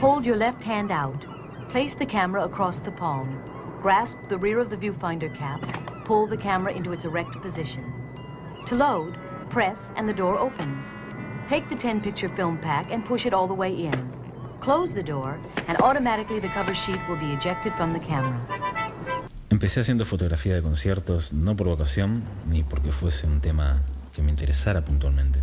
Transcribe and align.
Hold 0.00 0.24
your 0.24 0.36
left 0.36 0.62
hand 0.62 0.92
out. 0.92 1.26
Place 1.70 1.92
the 1.92 2.06
camera 2.06 2.44
across 2.44 2.78
the 2.78 2.92
palm. 2.92 3.42
Grasp 3.82 4.16
the 4.28 4.38
rear 4.38 4.60
of 4.60 4.70
the 4.70 4.76
viewfinder 4.76 5.28
cap. 5.36 5.60
Pull 6.04 6.28
the 6.28 6.36
camera 6.36 6.72
into 6.72 6.92
its 6.92 7.04
erect 7.04 7.42
position. 7.42 7.82
To 8.68 8.76
load, 8.76 9.18
press 9.50 9.90
and 9.96 10.08
the 10.08 10.12
door 10.12 10.38
opens. 10.38 10.84
Take 11.48 11.68
the 11.68 11.74
10 11.74 12.00
picture 12.00 12.28
film 12.36 12.58
pack 12.58 12.86
and 12.92 13.04
push 13.04 13.26
it 13.26 13.34
all 13.34 13.48
the 13.48 13.54
way 13.54 13.72
in. 13.72 14.12
Close 14.60 14.94
the 14.94 15.02
door 15.02 15.36
and 15.66 15.76
automatically 15.82 16.38
the 16.38 16.48
cover 16.54 16.74
sheet 16.74 17.00
will 17.08 17.18
be 17.18 17.32
ejected 17.32 17.72
from 17.72 17.92
the 17.92 17.98
camera. 17.98 18.38
Empecé 19.50 19.80
haciendo 19.80 20.04
fotografía 20.04 20.54
de 20.54 20.62
conciertos 20.62 21.32
no 21.32 21.56
por 21.56 21.66
vocación 21.66 22.22
ni 22.46 22.62
porque 22.62 22.92
fuese 22.92 23.26
un 23.26 23.40
tema 23.40 23.82
que 24.12 24.22
me 24.22 24.30
interesara 24.30 24.80
puntualmente. 24.80 25.40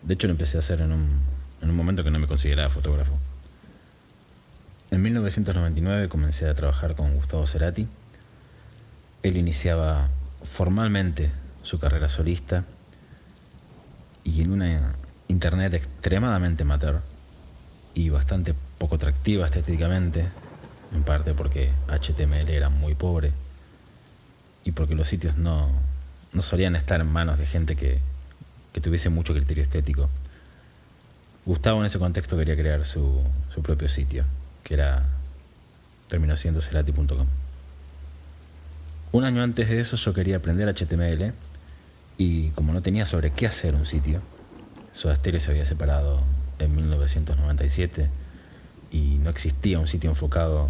De 0.00 0.14
hecho 0.14 0.28
lo 0.28 0.32
empecé 0.32 0.56
a 0.56 0.60
hacer 0.60 0.80
en 0.80 0.92
un, 0.92 1.31
en 1.62 1.70
un 1.70 1.76
momento 1.76 2.04
que 2.04 2.10
no 2.10 2.18
me 2.18 2.26
consideraba 2.26 2.68
fotógrafo. 2.70 3.18
En 4.90 5.00
1999 5.00 6.08
comencé 6.08 6.48
a 6.48 6.54
trabajar 6.54 6.94
con 6.94 7.14
Gustavo 7.14 7.46
Cerati. 7.46 7.86
Él 9.22 9.36
iniciaba 9.36 10.08
formalmente 10.44 11.30
su 11.62 11.78
carrera 11.78 12.08
solista 12.08 12.64
y 14.24 14.42
en 14.42 14.52
una 14.52 14.94
internet 15.28 15.74
extremadamente 15.74 16.64
amateur 16.64 17.00
y 17.94 18.08
bastante 18.08 18.54
poco 18.78 18.96
atractiva 18.96 19.46
estéticamente, 19.46 20.26
en 20.92 21.02
parte 21.04 21.34
porque 21.34 21.70
HTML 21.88 22.50
era 22.50 22.68
muy 22.68 22.94
pobre 22.94 23.32
y 24.64 24.72
porque 24.72 24.94
los 24.94 25.08
sitios 25.08 25.36
no, 25.36 25.70
no 26.32 26.42
solían 26.42 26.76
estar 26.76 27.00
en 27.00 27.10
manos 27.10 27.38
de 27.38 27.46
gente 27.46 27.76
que, 27.76 28.00
que 28.72 28.80
tuviese 28.80 29.08
mucho 29.08 29.32
criterio 29.32 29.62
estético. 29.62 30.08
Gustavo 31.44 31.80
en 31.80 31.86
ese 31.86 31.98
contexto 31.98 32.36
quería 32.36 32.54
crear 32.54 32.84
su, 32.84 33.20
su 33.52 33.62
propio 33.62 33.88
sitio, 33.88 34.24
que 34.62 34.74
era 34.74 35.04
terminó 36.08 36.36
siendo 36.36 36.60
Cerati.com. 36.60 37.26
Un 39.12 39.24
año 39.24 39.42
antes 39.42 39.68
de 39.68 39.80
eso 39.80 39.96
yo 39.96 40.14
quería 40.14 40.36
aprender 40.36 40.68
HTML 40.68 41.32
y 42.18 42.50
como 42.50 42.72
no 42.72 42.82
tenía 42.82 43.06
sobre 43.06 43.30
qué 43.30 43.46
hacer 43.46 43.74
un 43.74 43.86
sitio, 43.86 44.20
Soda 44.92 45.16
Stereo 45.16 45.40
se 45.40 45.50
había 45.50 45.64
separado 45.64 46.20
en 46.58 46.74
1997 46.76 48.08
y 48.90 49.18
no 49.18 49.30
existía 49.30 49.78
un 49.78 49.88
sitio 49.88 50.10
enfocado 50.10 50.68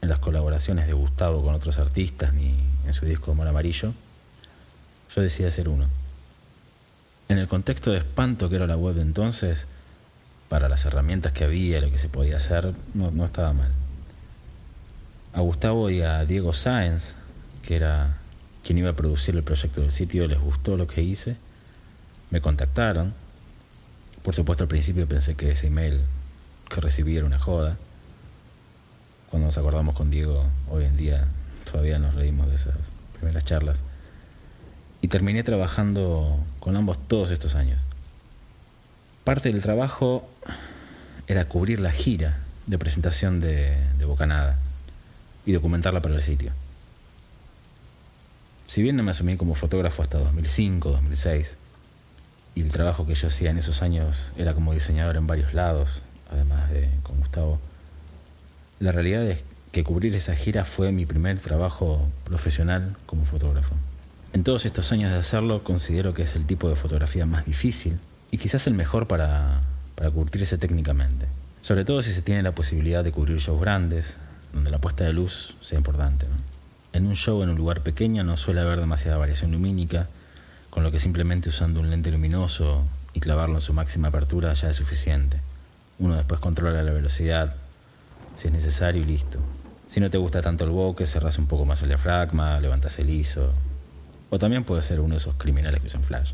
en 0.00 0.08
las 0.08 0.20
colaboraciones 0.20 0.86
de 0.86 0.92
Gustavo 0.92 1.42
con 1.42 1.54
otros 1.54 1.78
artistas 1.78 2.32
ni 2.32 2.54
en 2.86 2.94
su 2.94 3.04
disco 3.04 3.32
Amor 3.32 3.48
Amarillo, 3.48 3.92
yo 5.14 5.22
decidí 5.22 5.46
hacer 5.46 5.68
uno. 5.68 5.86
En 7.28 7.38
el 7.38 7.48
contexto 7.48 7.90
de 7.90 7.98
espanto 7.98 8.48
que 8.48 8.56
era 8.56 8.66
la 8.66 8.76
web 8.76 8.94
de 8.94 9.02
entonces, 9.02 9.66
para 10.48 10.68
las 10.68 10.84
herramientas 10.84 11.32
que 11.32 11.44
había, 11.44 11.80
lo 11.80 11.90
que 11.90 11.98
se 11.98 12.08
podía 12.08 12.36
hacer, 12.36 12.74
no, 12.94 13.24
estaba 13.24 13.52
mal. 13.52 13.70
A 15.32 15.40
Gustavo 15.40 15.90
y 15.90 16.00
a 16.02 16.24
Diego 16.24 16.52
Sáenz, 16.52 17.14
que 17.62 17.76
era 17.76 18.16
quien 18.64 18.78
iba 18.78 18.90
a 18.90 18.94
producir 18.94 19.36
el 19.36 19.42
proyecto 19.42 19.82
del 19.82 19.92
sitio, 19.92 20.26
les 20.26 20.40
gustó 20.40 20.76
lo 20.76 20.86
que 20.86 21.02
hice, 21.02 21.36
me 22.30 22.40
contactaron. 22.40 23.12
Por 24.22 24.34
supuesto 24.34 24.64
al 24.64 24.68
principio 24.68 25.06
pensé 25.06 25.34
que 25.34 25.50
ese 25.50 25.68
email 25.68 26.00
que 26.68 26.80
recibí 26.80 27.16
era 27.16 27.26
una 27.26 27.38
joda. 27.38 27.76
Cuando 29.30 29.46
nos 29.46 29.58
acordamos 29.58 29.94
con 29.94 30.10
Diego, 30.10 30.46
hoy 30.70 30.84
en 30.84 30.96
día 30.96 31.26
todavía 31.70 31.98
nos 31.98 32.14
reímos 32.14 32.48
de 32.48 32.56
esas 32.56 32.76
primeras 33.18 33.44
charlas. 33.44 33.80
Y 35.00 35.08
terminé 35.08 35.42
trabajando 35.42 36.38
con 36.58 36.76
ambos 36.76 36.98
todos 37.06 37.30
estos 37.30 37.54
años. 37.54 37.80
Parte 39.28 39.52
del 39.52 39.60
trabajo 39.60 40.26
era 41.26 41.44
cubrir 41.44 41.80
la 41.80 41.92
gira 41.92 42.38
de 42.66 42.78
presentación 42.78 43.40
de, 43.40 43.76
de 43.98 44.04
Bocanada 44.06 44.56
y 45.44 45.52
documentarla 45.52 46.00
para 46.00 46.14
el 46.14 46.22
sitio. 46.22 46.50
Si 48.66 48.80
bien 48.80 48.96
no 48.96 49.02
me 49.02 49.10
asumí 49.10 49.36
como 49.36 49.54
fotógrafo 49.54 50.00
hasta 50.00 50.16
2005, 50.16 50.88
2006, 50.92 51.56
y 52.54 52.62
el 52.62 52.70
trabajo 52.70 53.04
que 53.04 53.14
yo 53.14 53.28
hacía 53.28 53.50
en 53.50 53.58
esos 53.58 53.82
años 53.82 54.32
era 54.38 54.54
como 54.54 54.72
diseñador 54.72 55.18
en 55.18 55.26
varios 55.26 55.52
lados, 55.52 56.00
además 56.32 56.70
de 56.70 56.88
con 57.02 57.18
Gustavo, 57.18 57.60
la 58.78 58.92
realidad 58.92 59.26
es 59.26 59.44
que 59.72 59.84
cubrir 59.84 60.14
esa 60.14 60.34
gira 60.34 60.64
fue 60.64 60.90
mi 60.90 61.04
primer 61.04 61.38
trabajo 61.38 62.08
profesional 62.24 62.96
como 63.04 63.26
fotógrafo. 63.26 63.74
En 64.32 64.42
todos 64.42 64.64
estos 64.64 64.90
años 64.90 65.12
de 65.12 65.18
hacerlo 65.18 65.64
considero 65.64 66.14
que 66.14 66.22
es 66.22 66.34
el 66.34 66.46
tipo 66.46 66.70
de 66.70 66.76
fotografía 66.76 67.26
más 67.26 67.44
difícil 67.44 67.98
y 68.30 68.38
quizás 68.38 68.66
el 68.66 68.74
mejor 68.74 69.06
para, 69.06 69.60
para 69.94 70.10
curtirse 70.10 70.58
técnicamente. 70.58 71.26
Sobre 71.62 71.84
todo 71.84 72.02
si 72.02 72.12
se 72.12 72.22
tiene 72.22 72.42
la 72.42 72.52
posibilidad 72.52 73.02
de 73.04 73.12
cubrir 73.12 73.38
shows 73.38 73.60
grandes, 73.60 74.18
donde 74.52 74.70
la 74.70 74.78
puesta 74.78 75.04
de 75.04 75.12
luz 75.12 75.54
sea 75.60 75.78
importante. 75.78 76.26
En 76.92 77.06
un 77.06 77.16
show 77.16 77.42
en 77.42 77.50
un 77.50 77.56
lugar 77.56 77.82
pequeño 77.82 78.24
no 78.24 78.36
suele 78.36 78.60
haber 78.60 78.80
demasiada 78.80 79.18
variación 79.18 79.52
lumínica, 79.52 80.08
con 80.70 80.82
lo 80.82 80.90
que 80.90 80.98
simplemente 80.98 81.48
usando 81.48 81.80
un 81.80 81.90
lente 81.90 82.10
luminoso 82.10 82.84
y 83.12 83.20
clavarlo 83.20 83.56
en 83.56 83.60
su 83.60 83.72
máxima 83.72 84.08
apertura 84.08 84.52
ya 84.54 84.70
es 84.70 84.76
suficiente. 84.76 85.38
Uno 85.98 86.14
después 86.16 86.40
controla 86.40 86.82
la 86.82 86.92
velocidad, 86.92 87.54
si 88.36 88.46
es 88.46 88.52
necesario 88.52 89.02
y 89.02 89.04
listo. 89.04 89.38
Si 89.88 90.00
no 90.00 90.10
te 90.10 90.18
gusta 90.18 90.42
tanto 90.42 90.64
el 90.64 90.70
bokeh, 90.70 91.06
cerras 91.06 91.38
un 91.38 91.46
poco 91.46 91.64
más 91.64 91.82
el 91.82 91.88
diafragma, 91.88 92.60
levantas 92.60 92.98
el 92.98 93.10
ISO. 93.10 93.52
O 94.30 94.38
también 94.38 94.64
puede 94.64 94.82
ser 94.82 95.00
uno 95.00 95.14
de 95.14 95.18
esos 95.18 95.34
criminales 95.34 95.80
que 95.80 95.88
usan 95.88 96.02
flash. 96.02 96.32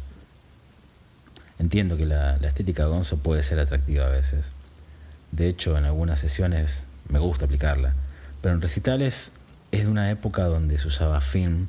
Entiendo 1.59 1.97
que 1.97 2.07
la, 2.07 2.37
la 2.39 2.49
estética 2.49 2.87
Gonzo 2.87 3.19
puede 3.19 3.43
ser 3.43 3.61
atractiva 3.61 4.07
a 4.07 4.11
veces. 4.11 4.51
De 5.33 5.49
hecho, 5.49 5.77
en 5.79 5.85
algunas 5.85 6.21
sesiones 6.21 6.85
me 7.09 7.19
gusta 7.19 7.45
aplicarla. 7.45 7.95
Pero 8.41 8.55
en 8.55 8.61
recitales 8.61 9.33
es 9.73 9.85
de 9.85 9.89
una 9.89 10.11
época 10.11 10.45
donde 10.45 10.79
se 10.79 10.89
usaba 10.89 11.21
film 11.21 11.67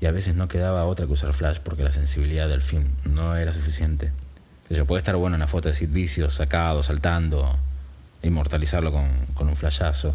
y 0.00 0.06
a 0.06 0.12
veces 0.12 0.34
no 0.34 0.48
quedaba 0.48 0.84
otra 0.84 1.06
que 1.06 1.12
usar 1.12 1.32
flash 1.32 1.58
porque 1.62 1.84
la 1.84 1.92
sensibilidad 1.92 2.48
del 2.48 2.62
film 2.62 2.88
no 3.04 3.36
era 3.36 3.52
suficiente. 3.52 4.10
Que 4.68 4.84
puede 4.84 4.98
estar 4.98 5.16
bueno 5.16 5.36
en 5.36 5.42
una 5.42 5.46
foto 5.46 5.68
de 5.68 5.74
Sid 5.74 5.90
Vicious, 5.90 6.34
sacado, 6.34 6.82
saltando, 6.82 7.58
inmortalizarlo 8.22 8.90
con, 8.90 9.08
con, 9.34 9.48
un 9.48 9.56
flashazo, 9.56 10.14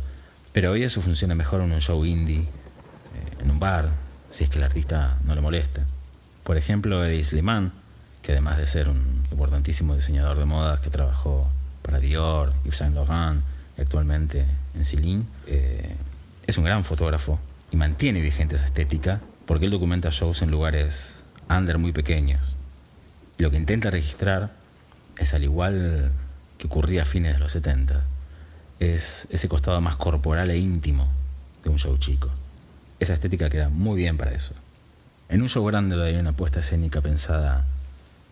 pero 0.52 0.72
hoy 0.72 0.84
eso 0.84 1.02
funciona 1.02 1.36
mejor 1.36 1.62
en 1.62 1.72
un 1.72 1.80
show 1.80 2.04
indie, 2.04 2.42
eh, 2.42 2.48
en 3.40 3.52
un 3.52 3.60
bar, 3.60 3.90
si 4.32 4.44
es 4.44 4.50
que 4.50 4.58
el 4.58 4.64
artista 4.64 5.18
no 5.24 5.36
le 5.36 5.42
molesta. 5.42 5.84
Por 6.44 6.58
ejemplo, 6.58 7.06
Eddie 7.06 7.24
Sliman, 7.24 7.72
que 8.28 8.34
además 8.34 8.58
de 8.58 8.68
ser 8.68 8.90
un 8.90 9.24
importantísimo 9.32 9.96
diseñador 9.96 10.38
de 10.38 10.44
modas 10.44 10.82
que 10.82 10.90
trabajó 10.90 11.50
para 11.82 12.02
Dior, 12.02 12.52
Yves 12.66 12.80
Saint 12.80 12.94
Laurent, 12.94 13.42
actualmente 13.80 14.46
en 14.76 14.84
Celine, 14.84 15.24
eh, 15.46 15.96
es 16.46 16.58
un 16.58 16.66
gran 16.66 16.84
fotógrafo 16.84 17.40
y 17.72 17.78
mantiene 17.78 18.20
vigente 18.20 18.58
esa 18.58 18.66
estética 18.66 19.22
porque 19.46 19.64
él 19.64 19.72
documenta 19.72 20.10
shows 20.12 20.42
en 20.42 20.52
lugares 20.52 21.24
under 21.50 21.78
muy 21.78 21.94
pequeños. 21.94 22.42
Lo 23.38 23.50
que 23.50 23.56
intenta 23.56 23.92
registrar 23.92 24.52
es 25.18 25.34
al 25.34 25.46
igual 25.46 26.12
que 26.58 26.68
ocurría 26.68 27.04
a 27.04 27.06
fines 27.06 27.36
de 27.36 27.40
los 27.40 27.54
70, 27.54 28.02
es 28.82 29.26
ese 29.30 29.48
costado 29.48 29.80
más 29.80 29.96
corporal 29.96 30.52
e 30.52 30.58
íntimo 30.58 31.08
de 31.64 31.70
un 31.70 31.80
show 31.80 31.98
chico. 31.98 32.28
Esa 33.00 33.14
estética 33.14 33.50
queda 33.50 33.70
muy 33.70 33.96
bien 33.96 34.18
para 34.18 34.34
eso. 34.34 34.54
En 35.30 35.42
un 35.42 35.48
show 35.48 35.64
grande 35.64 35.96
hay 36.06 36.16
una 36.18 36.34
puesta 36.34 36.60
escénica 36.60 37.00
pensada 37.00 37.66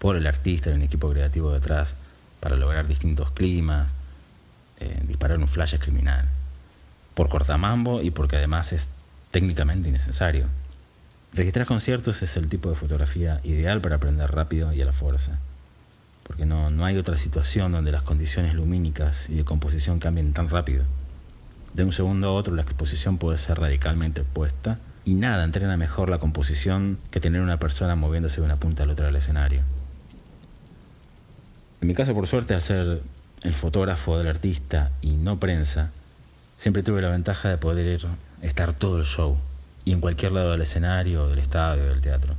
por 0.06 0.18
el 0.18 0.28
artista 0.28 0.70
y 0.70 0.74
un 0.74 0.84
equipo 0.84 1.10
creativo 1.10 1.52
detrás 1.52 1.96
para 2.40 2.58
lograr 2.58 2.86
distintos 2.86 3.32
climas, 3.32 3.92
eh, 4.80 5.02
disparar 5.08 5.40
un 5.40 5.48
flash 5.48 5.74
es 5.74 5.82
criminal. 5.82 6.30
Por 7.16 7.28
cortamambo 7.28 8.04
y 8.04 8.12
porque 8.12 8.36
además 8.36 8.72
es 8.72 8.88
técnicamente 9.32 9.90
innecesario. 9.90 10.46
Registrar 11.34 11.66
conciertos 11.66 12.22
es 12.22 12.38
el 12.38 12.50
tipo 12.50 12.70
de 12.70 12.76
fotografía 12.76 13.42
ideal 13.44 13.82
para 13.82 13.96
aprender 13.96 14.30
rápido 14.30 14.72
y 14.74 14.82
a 14.84 14.86
la 14.86 14.92
fuerza. 14.92 15.40
Porque 16.22 16.46
no, 16.46 16.70
no 16.70 16.86
hay 16.86 17.00
otra 17.00 17.18
situación 17.18 17.72
donde 17.72 17.92
las 17.92 18.04
condiciones 18.04 18.54
lumínicas 18.54 19.28
y 19.28 19.34
de 19.34 19.44
composición 19.44 19.98
cambien 19.98 20.34
tan 20.34 20.50
rápido. 20.50 20.84
De 21.74 21.84
un 21.84 21.94
segundo 21.94 22.28
a 22.28 22.34
otro 22.34 22.54
la 22.54 22.62
exposición 22.62 23.18
puede 23.18 23.40
ser 23.40 23.58
radicalmente 23.58 24.22
opuesta 24.22 24.78
y 25.04 25.16
nada 25.16 25.44
entrena 25.44 25.78
mejor 25.78 26.12
la 26.12 26.20
composición 26.20 27.00
que 27.10 27.20
tener 27.20 27.42
una 27.42 27.58
persona 27.58 27.96
moviéndose 27.96 28.40
de 28.40 28.46
una 28.46 28.58
punta 28.58 28.84
a 28.84 28.86
la 28.86 28.94
otra 28.94 29.08
del 29.08 29.16
escenario. 29.16 29.64
En 31.86 31.88
mi 31.88 31.94
caso, 31.94 32.16
por 32.16 32.26
suerte, 32.26 32.56
al 32.56 32.64
ser 32.64 33.04
el 33.44 33.54
fotógrafo 33.54 34.18
del 34.18 34.28
artista 34.28 34.90
y 35.04 35.18
no 35.18 35.38
prensa, 35.40 35.92
siempre 36.58 36.82
tuve 36.82 37.00
la 37.00 37.10
ventaja 37.10 37.48
de 37.48 37.60
poder 37.60 38.02
estar 38.42 38.74
todo 38.74 38.98
el 38.98 39.06
show 39.06 39.38
y 39.86 39.92
en 39.92 40.02
cualquier 40.02 40.32
lado 40.32 40.50
del 40.50 40.64
escenario, 40.64 41.28
del 41.28 41.38
estadio, 41.38 41.86
del 41.86 42.02
teatro. 42.02 42.34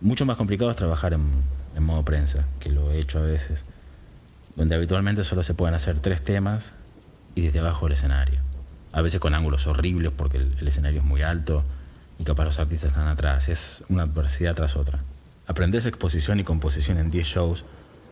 Mucho 0.00 0.24
más 0.24 0.36
complicado 0.36 0.70
es 0.70 0.76
trabajar 0.76 1.14
en, 1.14 1.26
en 1.74 1.82
modo 1.82 2.04
prensa, 2.04 2.44
que 2.60 2.68
lo 2.70 2.92
he 2.92 3.00
hecho 3.00 3.18
a 3.18 3.22
veces, 3.22 3.64
donde 4.54 4.76
habitualmente 4.76 5.24
solo 5.24 5.42
se 5.42 5.54
pueden 5.54 5.74
hacer 5.74 5.98
tres 5.98 6.22
temas 6.22 6.74
y 7.34 7.40
desde 7.40 7.58
abajo 7.58 7.86
del 7.86 7.94
escenario. 7.94 8.38
A 8.92 9.02
veces 9.02 9.18
con 9.18 9.34
ángulos 9.34 9.66
horribles 9.66 10.12
porque 10.16 10.36
el, 10.36 10.54
el 10.60 10.68
escenario 10.68 11.00
es 11.00 11.04
muy 11.04 11.22
alto 11.22 11.64
y 12.20 12.22
capaz 12.22 12.44
los 12.44 12.60
artistas 12.60 12.90
están 12.90 13.08
atrás. 13.08 13.48
Es 13.48 13.82
una 13.88 14.04
adversidad 14.04 14.54
tras 14.54 14.76
otra. 14.76 15.00
Aprendes 15.48 15.86
exposición 15.86 16.38
y 16.38 16.44
composición 16.44 16.98
en 16.98 17.10
10 17.10 17.26
shows 17.26 17.64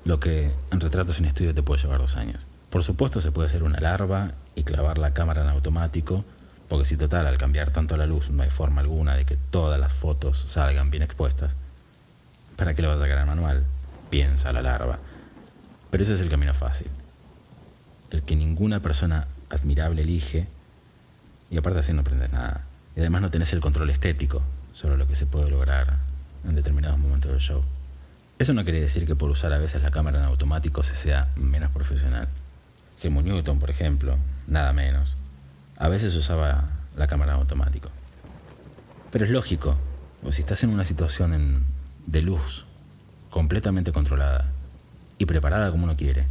lo 0.05 0.21
que 0.21 0.51
en 0.71 0.81
retratos 0.81 1.19
en 1.19 1.27
estudio 1.27 1.55
te 1.55 1.63
puede 1.63 1.83
llevar 1.83 2.01
dos 2.01 2.17
años. 2.17 2.47
Por 2.71 2.85
supuesto 2.85 3.21
se 3.21 3.33
puede 3.33 3.49
hacer 3.49 3.63
una 3.63 3.81
larva 3.81 4.33
y 4.55 4.63
clavar 4.63 4.99
la 4.99 5.13
cámara 5.13 5.43
en 5.43 5.49
automático, 5.49 6.25
porque 6.69 6.85
si 6.85 6.97
total 6.97 7.27
al 7.27 7.39
cambiar 7.39 7.71
tanto 7.71 7.97
la 7.97 8.07
luz 8.07 8.31
no 8.31 8.43
hay 8.43 8.51
forma 8.51 8.81
alguna 8.81 9.17
de 9.17 9.25
que 9.25 9.37
todas 9.37 9.79
las 9.81 9.93
fotos 9.93 10.39
salgan 10.39 10.91
bien 10.91 11.03
expuestas. 11.03 11.57
¿Para 12.57 12.75
qué 12.75 12.83
lo 12.83 12.89
vas 12.89 12.99
a 12.99 13.01
sacar 13.01 13.19
al 13.19 13.27
manual? 13.27 13.65
Piensa 14.09 14.53
la 14.53 14.63
larva. 14.63 14.99
Pero 15.91 16.03
ese 16.05 16.15
es 16.15 16.21
el 16.21 16.29
camino 16.29 16.55
fácil. 16.55 16.87
El 18.11 18.23
que 18.23 18.37
ninguna 18.37 18.81
persona 18.81 19.27
admirable 19.51 20.03
elige, 20.03 20.47
y 21.51 21.57
aparte 21.57 21.81
así 21.81 21.93
no 21.93 22.03
aprendes 22.03 22.33
nada. 22.33 22.63
Y 22.95 23.01
además 23.01 23.23
no 23.23 23.31
tenés 23.31 23.53
el 23.53 23.61
control 23.61 23.91
estético 23.91 24.43
sobre 24.73 24.97
lo 24.97 25.07
que 25.07 25.17
se 25.17 25.27
puede 25.27 25.51
lograr 25.51 25.97
en 26.45 26.55
determinados 26.55 26.99
momentos 26.99 27.33
del 27.33 27.41
show. 27.41 27.63
Eso 28.41 28.55
no 28.55 28.65
quiere 28.65 28.81
decir 28.81 29.05
que 29.05 29.15
por 29.15 29.29
usar 29.29 29.53
a 29.53 29.59
veces 29.59 29.83
la 29.83 29.91
cámara 29.91 30.19
en 30.19 30.25
automático 30.25 30.83
se 30.83 30.95
sea 30.95 31.29
menos 31.37 31.71
profesional. 31.73 32.27
Helmut 33.03 33.27
Newton, 33.27 33.59
por 33.59 33.69
ejemplo, 33.69 34.17
nada 34.47 34.73
menos. 34.73 35.15
A 35.77 35.89
veces 35.89 36.17
usaba 36.17 36.71
la 36.97 37.07
cámara 37.07 37.35
en 37.35 37.41
automático. 37.41 37.91
Pero 39.13 39.27
es 39.27 39.31
lógico, 39.31 39.77
o 40.25 40.33
si 40.33 40.41
estás 40.41 40.65
en 40.65 40.71
una 40.71 40.87
situación 40.87 41.67
de 42.07 42.23
luz 42.23 42.65
completamente 43.29 43.93
controlada 43.93 44.47
y 45.19 45.27
preparada 45.27 45.71
como 45.71 45.85
uno 45.85 45.95
quiere, 45.95 46.25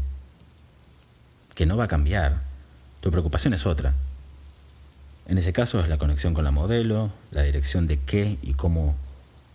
que 1.54 1.68
no 1.68 1.78
va 1.78 1.84
a 1.84 1.90
cambiar, 1.90 2.42
tu 3.02 3.12
preocupación 3.12 3.54
es 3.54 3.68
otra. 3.68 3.94
En 5.28 5.38
ese 5.38 5.54
caso 5.54 5.80
es 5.80 5.88
la 5.88 6.00
conexión 6.00 6.34
con 6.34 6.44
la 6.44 6.50
modelo, 6.50 7.12
la 7.30 7.44
dirección 7.44 7.86
de 7.86 8.00
qué 8.00 8.40
y 8.42 8.56
cómo 8.56 8.96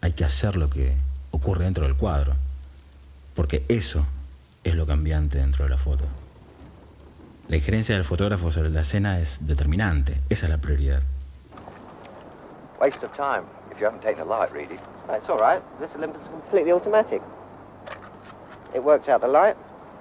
hay 0.00 0.12
que 0.12 0.24
hacer 0.24 0.54
lo 0.54 0.70
que 0.70 0.94
ocurre 1.32 1.64
dentro 1.64 1.84
del 1.84 1.96
cuadro. 1.96 2.36
Porque 3.34 3.64
eso 3.68 4.04
es 4.62 4.74
lo 4.74 4.86
cambiante 4.86 5.38
dentro 5.38 5.64
de 5.64 5.70
la 5.70 5.76
foto. 5.76 6.04
La 7.48 7.56
injerencia 7.56 7.94
del 7.94 8.04
fotógrafo 8.04 8.50
sobre 8.50 8.70
la 8.70 8.82
escena 8.82 9.20
es 9.20 9.46
determinante. 9.46 10.20
Esa 10.30 10.46
es 10.46 10.50
la 10.50 10.58
prioridad. 10.58 11.02
Waste 12.80 13.04
of 13.04 13.12
time 13.12 13.44
if 13.70 13.78
you 13.78 13.86
haven't 13.86 14.02
taken 14.02 14.22
a 14.22 14.24
light 14.24 14.52
reading. 14.52 14.78
It's 15.10 15.28
all 15.28 15.38
right. 15.38 15.62
This 15.78 15.94
Olympus 15.94 16.22
is 16.22 16.28
completely 16.28 16.72
automatic. 16.72 17.20
It 18.74 18.82
works 18.82 19.08
out 19.08 19.20
the 19.20 19.28
light, 19.28 19.56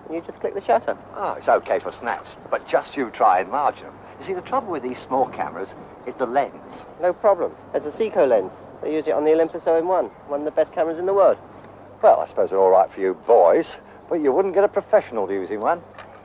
and 0.05 0.15
you 0.15 0.21
just 0.21 0.39
click 0.39 0.53
the 0.53 0.61
shutter. 0.61 0.97
Oh, 1.15 1.33
it's 1.33 1.49
okay 1.49 1.79
for 1.79 1.91
snaps, 1.91 2.35
but 2.49 2.67
just 2.67 2.95
you 2.95 3.09
try 3.11 3.39
and 3.39 3.47
enlarge 3.47 3.81
them. 3.81 3.93
You 4.19 4.25
see, 4.25 4.33
the 4.33 4.41
trouble 4.41 4.71
with 4.71 4.83
these 4.83 4.99
small 4.99 5.27
cameras 5.27 5.75
is 6.07 6.15
the 6.15 6.25
lens. 6.25 6.85
No 7.01 7.13
problem. 7.13 7.51
There's 7.71 7.85
a 7.85 7.91
Seiko 7.91 8.27
lens. 8.27 8.51
They 8.81 8.93
use 8.93 9.07
it 9.07 9.13
on 9.13 9.23
the 9.25 9.33
Olympus 9.33 9.65
OM1, 9.65 10.09
one 10.27 10.39
of 10.39 10.45
the 10.45 10.51
best 10.51 10.71
cameras 10.71 10.99
in 10.99 11.05
the 11.05 11.13
world. 11.13 11.37
Well, 12.03 12.19
I 12.19 12.27
suppose 12.27 12.49
they're 12.49 12.59
all 12.59 12.69
right 12.69 12.91
for 12.91 12.99
you 12.99 13.13
boys, 13.25 13.77
but 14.09 14.15
you 14.15 14.33
wouldn't 14.33 14.53
get 14.53 14.65
a 14.65 14.67
professional 14.67 15.31
using 15.31 15.61
one. 15.61 15.79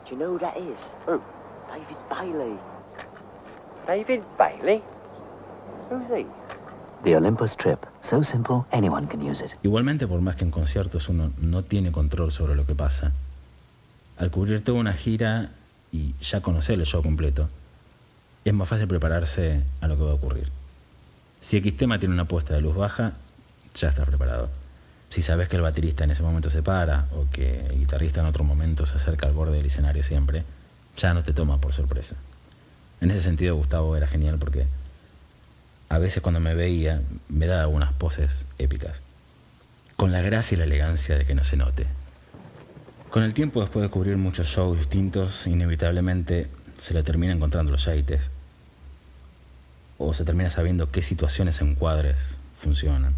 Do 0.04 0.10
you 0.10 0.19
know 0.19 0.32
who 0.32 0.38
that 0.40 0.56
is? 0.56 0.96
Who? 1.06 1.22
David 1.70 1.96
Bailey. 2.10 2.58
David 3.86 4.22
Bailey? 4.36 4.82
Who's 5.88 6.08
he? 6.08 6.26
The 7.04 7.14
Olympus 7.14 7.54
Trip. 7.54 7.86
So 8.02 8.22
simple, 8.22 8.66
anyone 8.72 9.06
can 9.06 9.20
use 9.20 9.40
it. 9.40 9.52
Igualmente, 9.62 10.08
por 10.08 10.20
más 10.20 10.34
que 10.34 10.44
en 10.44 10.50
conciertos 10.50 11.08
uno 11.08 11.30
no 11.40 11.62
tiene 11.62 11.92
control 11.92 12.32
sobre 12.32 12.56
lo 12.56 12.66
que 12.66 12.74
pasa, 12.74 13.12
al 14.19 14.32
cubrir 14.32 14.64
toda 14.64 14.81
una 14.81 14.92
gira 14.94 15.50
y 15.92 16.16
ya 16.20 16.40
conocer 16.40 16.81
el 16.81 16.86
show 16.86 17.04
completo, 17.04 17.48
es 18.44 18.52
más 18.52 18.69
fácil 18.69 18.88
prepararse 18.88 19.62
a 19.81 19.86
lo 19.86 19.96
que 19.96 20.02
va 20.02 20.10
a 20.10 20.14
ocurrir. 20.14 20.50
Si 21.40 21.56
X 21.56 21.76
tema 21.76 22.00
tiene 22.00 22.14
una 22.14 22.24
puesta 22.24 22.54
de 22.54 22.62
luz 22.62 22.74
baja, 22.74 23.12
ya 23.74 23.90
estás 23.90 24.08
preparado. 24.08 24.48
Si 25.10 25.22
sabes 25.22 25.49
que 25.49 25.56
el 25.56 25.62
baterista 25.62 26.05
en 26.05 26.10
ese 26.10 26.22
momento 26.22 26.50
se 26.50 26.62
para 26.62 27.06
o 27.12 27.26
que 27.32 27.66
el 27.66 27.78
guitarrista 27.78 28.20
en 28.20 28.26
otro 28.26 28.44
momento 28.44 28.84
se 28.84 28.96
acerca 28.96 29.26
al 29.26 29.32
borde 29.32 29.56
del 29.56 29.66
escenario 29.66 30.02
siempre, 30.02 30.44
ya 30.96 31.14
no 31.14 31.22
te 31.22 31.32
toma 31.32 31.60
por 31.60 31.72
sorpresa. 31.72 32.16
En 33.00 33.10
ese 33.10 33.22
sentido 33.22 33.56
Gustavo 33.56 33.96
era 33.96 34.06
genial 34.06 34.38
porque 34.38 34.66
a 35.88 35.99
veces 35.99 36.22
cuando 36.22 36.40
me 36.40 36.55
veía 36.55 37.00
me 37.28 37.46
daba 37.46 37.62
algunas 37.62 37.93
poses 37.94 38.44
épicas, 38.58 39.00
con 39.96 40.12
la 40.12 40.20
gracia 40.20 40.56
y 40.56 40.58
la 40.58 40.64
elegancia 40.64 41.16
de 41.16 41.25
que 41.25 41.34
no 41.34 41.44
se 41.44 41.56
note. 41.56 41.87
Con 43.10 43.22
el 43.22 43.32
tiempo, 43.32 43.62
después 43.62 43.82
de 43.82 43.88
cubrir 43.88 44.19
muchos 44.19 44.49
shows 44.49 44.76
distintos, 44.76 45.46
inevitablemente 45.46 46.49
se 46.76 46.93
le 46.93 47.02
termina 47.02 47.32
encontrando 47.32 47.72
los 47.72 47.87
yaites, 47.87 48.31
o 49.96 50.12
se 50.12 50.26
termina 50.26 50.50
sabiendo 50.50 50.90
qué 50.90 51.00
situaciones 51.00 51.62
en 51.62 51.75
cuadres 51.75 52.37
funcionan 52.58 53.14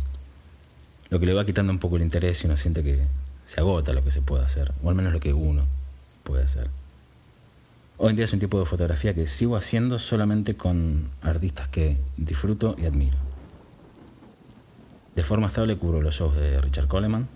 lo 1.11 1.19
que 1.19 1.27
le 1.27 1.35
va 1.35 1.45
quitando 1.45 1.73
un 1.73 1.79
poco 1.79 1.97
el 1.97 2.03
interés 2.03 2.43
y 2.43 2.47
uno 2.47 2.57
siente 2.57 2.83
que 2.83 3.05
se 3.45 3.61
agota 3.61 3.93
lo 3.93 4.05
que 4.05 4.13
se 4.13 4.23
puede 4.23 4.45
hacer, 4.45 4.73
o 4.83 4.89
al 4.89 4.95
menos 4.95 5.13
lo 5.13 5.21
que 5.21 5.33
uno 5.33 5.65
puede 6.23 6.45
hacer. 6.45 6.71
Hoy 7.99 8.11
en 8.11 8.17
día 8.17 8.25
es 8.25 8.33
un 8.33 8.39
tipo 8.39 8.59
de 8.59 8.65
fotografía 8.65 9.13
que 9.13 9.27
sigo 9.27 9.57
haciendo 9.57 9.99
solamente 9.99 10.57
con 10.57 11.09
artistas 11.21 11.69
que 11.69 11.99
disfruto 12.17 12.77
y 12.79 12.87
admiro. 12.87 13.19
De 15.17 15.25
forma 15.25 15.49
estable 15.49 15.77
cubro 15.77 16.01
los 16.01 16.15
shows 16.15 16.35
de 16.37 16.61
Richard 16.61 16.87
Coleman, 16.87 17.29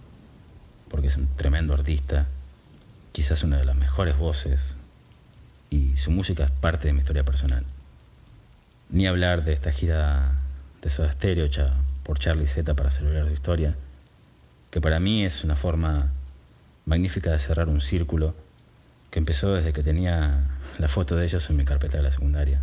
porque 0.89 1.09
es 1.09 1.17
un 1.17 1.27
tremendo 1.37 1.75
artista, 1.75 2.27
quizás 3.13 3.43
una 3.43 3.59
de 3.59 3.65
las 3.65 3.77
mejores 3.77 4.17
voces, 4.17 4.77
y 5.69 5.97
su 5.97 6.13
música 6.13 6.45
es 6.45 6.51
parte 6.53 6.87
de 6.87 6.93
mi 6.93 7.01
historia 7.01 7.25
personal. 7.25 7.67
Ni 8.89 9.09
hablar 9.09 9.45
de 9.45 9.53
esta 9.53 9.73
gira 9.73 10.39
de 10.81 10.91
Soda 10.91 11.11
Stereo, 11.13 11.47
por 12.05 12.19
Charlie 12.19 12.47
Z 12.47 12.75
para 12.75 12.91
celebrar 12.91 13.27
su 13.27 13.33
historia, 13.33 13.75
que 14.71 14.81
para 14.81 15.01
mí 15.01 15.25
es 15.25 15.43
una 15.43 15.57
forma 15.57 16.13
magnífica 16.87 17.33
de 17.33 17.39
cerrar 17.39 17.69
un 17.69 17.81
círculo 17.81 18.35
que 19.11 19.19
empezó 19.19 19.55
desde 19.55 19.73
que 19.73 19.83
tenía 19.83 20.45
la 20.79 20.89
foto 20.89 21.17
de 21.17 21.25
ellos 21.25 21.49
en 21.51 21.57
mi 21.57 21.65
carpeta 21.65 21.97
de 21.97 22.03
la 22.03 22.11
secundaria, 22.11 22.61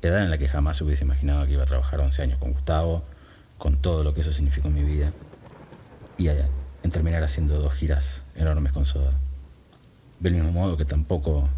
edad 0.00 0.22
en 0.22 0.30
la 0.30 0.38
que 0.38 0.48
jamás 0.48 0.80
hubiese 0.80 1.04
imaginado 1.04 1.44
que 1.46 1.52
iba 1.52 1.62
a 1.62 1.66
trabajar 1.66 2.00
11 2.00 2.22
años 2.22 2.38
con 2.38 2.52
Gustavo, 2.52 3.04
con 3.58 3.76
todo 3.76 4.04
lo 4.04 4.14
que 4.14 4.20
eso 4.20 4.32
significó 4.32 4.68
en 4.68 4.74
mi 4.74 4.84
vida, 4.84 5.12
y 6.16 6.28
en 6.28 6.90
terminar 6.90 7.22
haciendo 7.22 7.60
dos 7.60 7.74
giras 7.74 8.24
enormes 8.34 8.72
con 8.72 8.86
Soda. 8.86 9.12
Del 10.20 10.34
mismo 10.34 10.52
modo 10.52 10.76
que 10.76 10.84
tampoco 10.84 11.48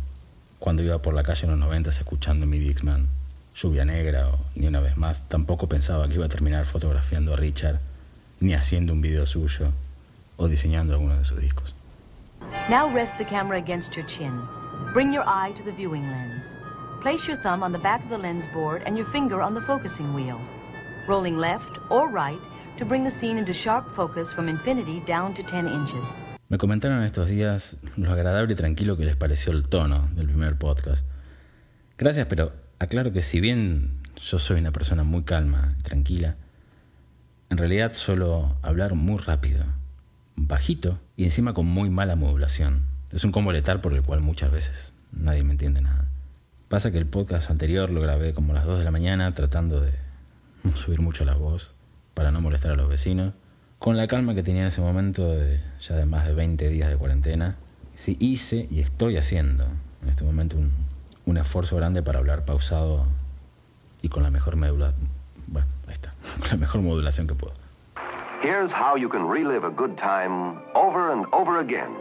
cuando 0.58 0.82
iba 0.82 1.00
por 1.00 1.14
la 1.14 1.22
calle 1.22 1.44
en 1.44 1.50
los 1.50 1.60
90 1.60 1.90
escuchando 1.90 2.46
mi 2.46 2.58
Dixman 2.58 3.08
Lluvia 3.54 3.84
Negra 3.84 4.28
o 4.28 4.38
Ni 4.54 4.66
una 4.66 4.80
vez 4.80 4.96
más, 4.96 5.28
tampoco 5.28 5.68
pensaba 5.68 6.08
que 6.08 6.14
iba 6.14 6.26
a 6.26 6.28
terminar 6.28 6.64
fotografiando 6.64 7.34
a 7.34 7.36
Richard, 7.36 7.78
ni 8.40 8.54
haciendo 8.54 8.92
un 8.92 9.00
video 9.00 9.26
suyo 9.26 9.72
o 10.36 10.48
diseñando 10.48 10.94
alguno 10.94 11.16
de 11.16 11.24
sus 11.24 11.40
discos. 11.40 11.74
Now 12.68 12.88
rest 12.92 13.16
the 13.18 13.24
camera 13.24 13.58
against 13.58 13.94
your 13.94 14.06
chin. 14.06 14.32
Bring 14.94 15.12
your 15.12 15.24
eye 15.26 15.52
to 15.56 15.62
the 15.64 15.72
viewing 15.72 16.02
lens. 16.02 16.54
Place 17.02 17.26
your 17.26 17.38
thumb 17.42 17.62
on 17.62 17.72
the 17.72 17.78
back 17.78 18.02
of 18.02 18.10
the 18.10 18.18
lens 18.18 18.46
board 18.52 18.82
and 18.86 18.96
your 18.96 19.06
finger 19.10 19.40
on 19.40 19.54
the 19.54 19.60
focusing 19.62 20.14
wheel, 20.14 20.38
rolling 21.06 21.36
left 21.38 21.78
or 21.90 22.08
right 22.08 22.40
to 22.78 22.84
bring 22.84 23.04
the 23.04 23.10
scene 23.10 23.38
into 23.38 23.52
sharp 23.52 23.84
focus 23.94 24.32
from 24.32 24.48
infinity 24.48 25.00
down 25.06 25.34
to 25.34 25.42
10 25.42 25.68
inches. 25.68 26.04
Me 26.48 26.58
comentaron 26.58 27.04
estos 27.04 27.28
días 27.28 27.76
lo 27.96 28.10
agradable 28.10 28.54
y 28.54 28.56
tranquilo 28.56 28.96
que 28.96 29.04
les 29.04 29.16
pareció 29.16 29.52
el 29.52 29.68
tono 29.68 30.08
del 30.14 30.26
primer 30.26 30.56
podcast. 30.56 31.04
Gracias, 31.96 32.26
pero 32.26 32.52
Aclaro 32.80 33.12
que 33.12 33.20
si 33.20 33.40
bien 33.40 33.90
yo 34.16 34.38
soy 34.38 34.58
una 34.58 34.72
persona 34.72 35.04
muy 35.04 35.22
calma 35.22 35.76
y 35.78 35.82
tranquila, 35.82 36.36
en 37.50 37.58
realidad 37.58 37.92
suelo 37.92 38.56
hablar 38.62 38.94
muy 38.94 39.18
rápido, 39.18 39.66
bajito 40.34 40.98
y 41.14 41.24
encima 41.24 41.52
con 41.52 41.66
muy 41.66 41.90
mala 41.90 42.16
modulación. 42.16 42.86
Es 43.12 43.22
un 43.22 43.32
combo 43.32 43.52
letal 43.52 43.82
por 43.82 43.92
el 43.92 44.02
cual 44.02 44.22
muchas 44.22 44.50
veces 44.50 44.94
nadie 45.12 45.44
me 45.44 45.52
entiende 45.52 45.82
nada. 45.82 46.06
Pasa 46.68 46.90
que 46.90 46.96
el 46.96 47.04
podcast 47.04 47.50
anterior 47.50 47.90
lo 47.90 48.00
grabé 48.00 48.32
como 48.32 48.52
a 48.52 48.56
las 48.56 48.64
2 48.64 48.78
de 48.78 48.84
la 48.86 48.90
mañana 48.90 49.34
tratando 49.34 49.82
de 49.82 49.92
subir 50.74 51.02
mucho 51.02 51.26
la 51.26 51.34
voz 51.34 51.74
para 52.14 52.30
no 52.30 52.40
molestar 52.40 52.72
a 52.72 52.76
los 52.76 52.88
vecinos, 52.88 53.34
con 53.78 53.98
la 53.98 54.06
calma 54.06 54.34
que 54.34 54.42
tenía 54.42 54.62
en 54.62 54.68
ese 54.68 54.80
momento 54.80 55.36
ya 55.82 55.96
de 55.96 56.06
más 56.06 56.26
de 56.26 56.32
20 56.32 56.66
días 56.70 56.88
de 56.88 56.96
cuarentena. 56.96 57.56
Sí, 57.94 58.16
hice 58.20 58.68
y 58.70 58.80
estoy 58.80 59.18
haciendo 59.18 59.66
en 60.02 60.08
este 60.08 60.24
momento 60.24 60.56
un, 60.56 60.72
un 61.30 61.36
esfuerzo 61.36 61.76
grande 61.76 62.02
para 62.02 62.18
hablar 62.18 62.44
pausado 62.44 63.06
y 64.02 64.08
con 64.08 64.22
la 64.22 64.30
mejor 64.30 64.56
modulación. 64.56 65.08
Bueno, 65.46 65.68
ahí 65.86 65.94
está, 65.94 66.10
con 66.40 66.50
la 66.50 66.56
mejor 66.56 66.80
modulación 66.82 67.26
que 67.26 67.34
puedo. 67.34 67.54
Here's 68.42 68.72
how 68.72 68.96
you 68.96 69.08
can 69.08 69.26
relive 69.26 69.64
a 69.64 69.70
good 69.70 69.96
time 69.96 70.58
over 70.74 71.12
and 71.12 71.26
over 71.32 71.60
again. 71.60 71.94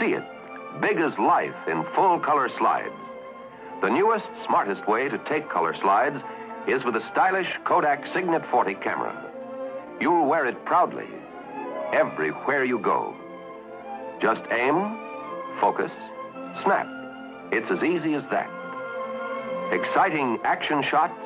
See 0.00 0.14
it, 0.14 0.24
big 0.80 0.98
as 0.98 1.16
life 1.18 1.54
in 1.68 1.84
full 1.94 2.18
color 2.20 2.50
slides. 2.58 2.94
The 3.82 3.90
newest, 3.90 4.26
smartest 4.46 4.88
way 4.88 5.08
to 5.08 5.18
take 5.28 5.48
color 5.48 5.74
slides 5.80 6.20
is 6.66 6.84
with 6.84 6.96
a 6.96 7.02
stylish 7.12 7.48
Kodak 7.64 8.02
Signet 8.12 8.42
40 8.50 8.74
camera. 8.82 9.14
You'll 10.00 10.26
wear 10.26 10.46
it 10.46 10.64
proudly, 10.64 11.06
everywhere 11.92 12.64
you 12.64 12.78
go. 12.78 13.14
Just 14.20 14.42
aim, 14.50 14.98
focus, 15.60 15.92
snap. 16.64 16.97
It's 17.50 17.70
as 17.70 17.82
easy 17.82 18.14
as 18.14 18.24
that. 18.30 18.50
Exciting 19.72 20.38
action 20.44 20.82
shots, 20.82 21.18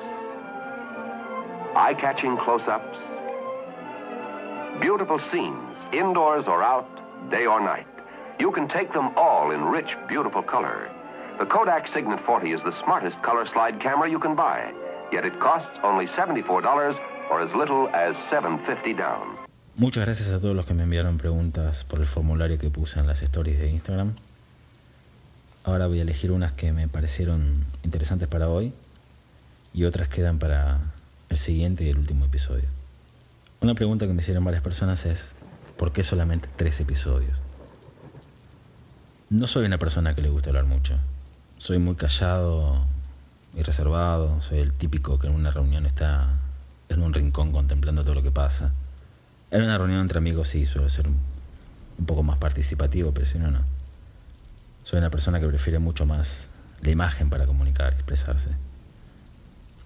eye-catching 1.75 2.37
close-ups, 2.38 2.99
beautiful 4.81 5.21
scenes, 5.31 5.76
indoors 5.93 6.45
or 6.47 6.62
out, 6.62 6.88
day 7.31 7.47
or 7.47 7.61
night. 7.61 7.87
You 8.38 8.52
can 8.52 8.69
take 8.69 8.93
them 8.93 9.11
all 9.17 9.50
in 9.50 9.64
rich, 9.64 9.97
beautiful 10.09 10.43
color. 10.43 10.91
The 11.38 11.47
Kodak 11.47 11.88
Signet 11.93 12.21
40 12.25 12.52
is 12.52 12.61
the 12.62 12.75
smartest 12.85 13.21
color 13.23 13.47
slide 13.52 13.81
camera 13.81 14.09
you 14.09 14.19
can 14.19 14.35
buy, 14.37 14.73
yet 15.12 15.25
it 15.25 15.38
costs 15.41 15.76
only 15.83 16.07
$74 16.07 16.99
or 17.31 17.41
as 17.41 17.52
little 17.55 17.88
as 17.88 18.14
750 18.31 18.95
down. 18.95 19.38
Muchas 19.76 20.05
gracias 20.05 20.33
a 20.33 20.41
todos 20.41 20.55
los 20.55 20.67
que 20.67 20.75
me 20.75 20.83
enviaron 20.83 21.17
preguntas 21.17 21.85
por 21.85 21.99
el 21.99 22.07
formulario 22.07 22.59
que 22.59 22.71
puse 22.71 23.00
en 23.00 23.07
las 23.07 23.23
stories 23.23 23.59
de 23.59 23.69
Instagram. 23.71 24.14
Ahora 25.64 25.87
voy 25.87 26.00
a 26.00 26.02
elegir 26.02 26.33
unas 26.33 26.52
que 26.52 26.73
me 26.73 26.88
parecieron 26.88 27.64
interesantes 27.85 28.28
para 28.28 28.49
hoy 28.49 28.73
y 29.73 29.85
otras 29.85 30.09
quedan 30.09 30.38
para 30.40 30.81
el 31.28 31.38
siguiente 31.38 31.85
y 31.85 31.88
el 31.88 31.99
último 31.99 32.25
episodio. 32.25 32.69
Una 33.61 33.75
pregunta 33.75 34.09
que 34.09 34.12
me 34.12 34.23
hicieron 34.23 34.45
varias 34.45 34.64
personas 34.64 35.07
es, 35.07 35.33
¿por 35.76 35.92
qué 35.92 36.02
solamente 36.02 36.49
tres 36.57 36.81
episodios? 36.81 37.38
No 39.31 39.47
soy 39.47 39.64
una 39.66 39.78
persona 39.78 40.16
que 40.16 40.23
le 40.23 40.31
gusta 40.31 40.50
hablar 40.50 40.64
mucho. 40.64 40.97
Soy 41.59 41.78
muy 41.78 41.95
callado 41.95 42.85
y 43.54 43.62
reservado. 43.62 44.42
Soy 44.42 44.59
el 44.59 44.73
típico 44.73 45.21
que 45.21 45.28
en 45.28 45.35
una 45.35 45.52
reunión 45.52 45.87
está 45.87 46.28
en 46.88 47.02
un 47.02 47.14
rincón 47.14 47.52
contemplando 47.52 48.02
todo 48.02 48.16
lo 48.16 48.23
que 48.25 48.33
pasa. 48.33 48.73
En 49.52 49.62
una 49.62 49.78
reunión 49.78 50.00
entre 50.00 50.19
amigos 50.19 50.49
sí 50.49 50.66
suelo 50.66 50.88
ser 50.88 51.07
un 51.07 52.04
poco 52.04 52.25
más 52.25 52.38
participativo, 52.38 53.12
pero 53.12 53.26
si 53.26 53.38
no, 53.38 53.52
no. 53.52 53.61
Soy 54.85 54.99
una 54.99 55.11
persona 55.11 55.41
que 55.41 55.47
prefiere 55.47 55.79
mucho 55.79 56.07
más 56.07 56.49
la 56.81 56.91
imagen 56.91 57.31
para 57.31 57.47
comunicar 57.47 57.93
y 57.93 57.97
expresarse. 57.97 58.51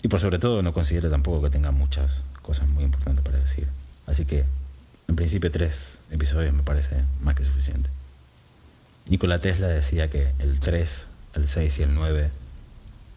Y 0.03 0.09
por 0.09 0.21
sobre 0.21 0.39
todo 0.39 0.63
no 0.63 0.73
considero 0.73 1.11
tampoco 1.11 1.43
que 1.43 1.51
tenga 1.51 1.71
muchas 1.71 2.25
cosas 2.43 2.69
muy 2.69 2.85
importantes 2.85 3.25
para 3.25 3.39
decir. 3.39 3.69
Así 4.07 4.25
que, 4.25 4.45
en 5.09 5.17
principio, 5.17 5.51
tres 5.51 6.01
episodios 6.11 6.55
me 6.55 6.63
parece 6.63 7.05
más 7.21 7.35
que 7.35 7.45
suficiente. 7.45 7.91
Nikola 9.09 9.41
Tesla 9.41 9.69
decía 9.69 10.09
que 10.09 10.33
el 10.39 10.59
3, 10.59 11.07
el 11.35 11.49
6 11.49 11.79
y 11.79 11.83
el 11.83 11.95
9 11.95 12.31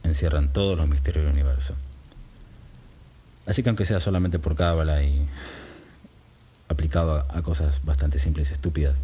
encierran 0.03 0.49
todos 0.53 0.77
los 0.77 0.87
misterios 0.87 1.25
del 1.25 1.33
universo. 1.33 1.75
Así 3.45 3.63
que 3.63 3.69
aunque 3.69 3.85
sea 3.85 3.99
solamente 3.99 4.37
por 4.37 4.55
cábala 4.55 5.01
y 5.01 5.27
aplicado 6.67 7.25
a, 7.27 7.41
cosas 7.41 7.83
bastante 7.83 8.19
simples 8.19 8.51
y 8.51 8.53
estúpidas, 8.53 8.95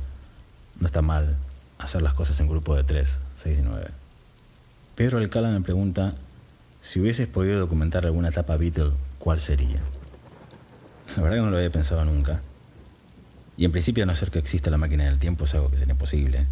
no 0.80 0.86
está 0.86 1.02
mal 1.02 1.36
hacer 1.80 2.02
las 2.02 2.14
cosas 2.14 2.40
en 2.40 2.48
grupo 2.48 2.76
de 2.76 2.84
3, 2.84 3.20
6 3.44 3.60
y 3.60 3.62
9. 3.62 3.88
Pedro 4.96 5.18
Alcala 5.18 5.50
me 5.50 5.62
pregunta 5.62 6.14
si 6.82 7.00
hubieses 7.00 7.28
podido 7.28 7.60
documentar 7.60 8.06
alguna 8.06 8.30
etapa 8.30 8.58
Beatle, 8.58 8.92
¿cuál 9.18 9.40
sería? 9.40 9.80
La 11.16 11.24
verdad 11.24 11.38
que 11.38 11.42
no 11.42 11.50
lo 11.50 11.58
había 11.58 11.72
pensado 11.72 12.06
nunca. 12.06 12.42
Y 13.58 13.66
en 13.66 13.72
principio, 13.72 14.04
a 14.04 14.06
no 14.06 14.16
ser 14.16 14.32
que 14.32 14.40
exista 14.40 14.70
la 14.70 14.78
máquina 14.78 15.06
del 15.06 15.18
tiempo, 15.18 15.46
es 15.46 15.54
algo 15.56 15.72
que 15.72 15.78
sería 15.78 15.96
posible. 15.96 16.46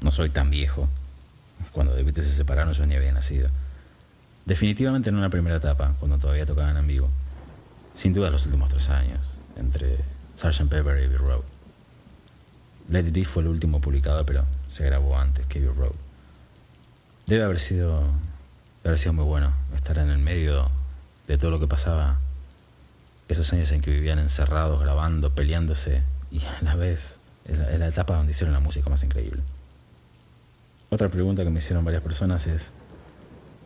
No 0.00 0.12
soy 0.12 0.30
tan 0.30 0.50
viejo. 0.50 0.88
Cuando 1.72 1.94
The 1.94 2.04
Beatles 2.04 2.26
se 2.26 2.34
separaron, 2.34 2.72
yo 2.72 2.86
ni 2.86 2.94
había 2.94 3.12
nacido. 3.12 3.50
Definitivamente 4.44 5.10
en 5.10 5.16
una 5.16 5.28
primera 5.28 5.56
etapa, 5.56 5.94
cuando 5.98 6.18
todavía 6.18 6.46
tocaban 6.46 6.76
en 6.76 6.86
vivo. 6.86 7.10
Sin 7.94 8.14
duda 8.14 8.30
los 8.30 8.46
últimos 8.46 8.68
tres 8.68 8.88
años, 8.88 9.34
entre 9.56 9.98
Sgt. 10.36 10.68
Pepper 10.68 11.02
y 11.02 11.04
Abbey 11.04 11.16
Road. 11.16 11.55
Let 12.88 13.06
It 13.06 13.26
fue 13.26 13.42
el 13.42 13.48
último 13.48 13.80
publicado, 13.80 14.24
pero 14.24 14.44
se 14.68 14.84
grabó 14.84 15.16
antes 15.18 15.46
que 15.46 15.60
Road. 15.64 15.92
Debe 17.26 17.42
haber 17.42 17.58
sido 17.58 18.04
haber 18.84 18.98
sido 18.98 19.14
muy 19.14 19.24
bueno 19.24 19.52
estar 19.74 19.98
en 19.98 20.10
el 20.10 20.18
medio 20.18 20.70
de 21.26 21.38
todo 21.38 21.50
lo 21.50 21.58
que 21.58 21.66
pasaba. 21.66 22.20
Esos 23.28 23.52
años 23.52 23.72
en 23.72 23.80
que 23.80 23.90
vivían 23.90 24.20
encerrados, 24.20 24.80
grabando, 24.80 25.30
peleándose 25.30 26.02
y 26.30 26.44
a 26.44 26.62
la 26.62 26.76
vez 26.76 27.18
es 27.44 27.58
la, 27.58 27.88
etapa 27.88 28.14
donde 28.14 28.30
hicieron 28.30 28.52
la 28.52 28.60
música 28.60 28.88
más 28.88 29.02
increíble. 29.02 29.42
Otra 30.90 31.08
pregunta 31.08 31.42
que 31.42 31.50
me 31.50 31.58
hicieron 31.58 31.84
varias 31.84 32.02
personas 32.02 32.46
es 32.46 32.70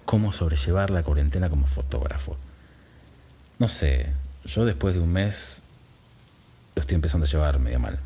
cómo 0.06 0.32
sobrellevar 0.32 0.88
la 0.88 1.02
cuarentena 1.02 1.50
como 1.50 1.66
fotógrafo. 1.66 2.36
No 3.58 3.68
sé, 3.68 4.10
yo 4.46 4.64
después 4.64 4.94
de 4.94 5.00
un 5.00 5.12
mes 5.12 5.60
lo 6.74 6.80
estoy 6.80 6.94
empezando 6.94 7.26
a 7.26 7.28
llevar 7.28 7.58
medio 7.58 7.78
mal. 7.78 7.98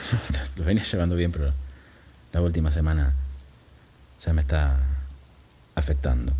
lo 0.56 0.64
venía 0.64 0.82
llevando 0.82 1.16
bien, 1.16 1.32
pero 1.32 1.52
la 2.32 2.40
última 2.40 2.70
semana 2.70 3.12
ya 4.24 4.32
me 4.32 4.42
está 4.42 4.78
afectando. 5.74 6.32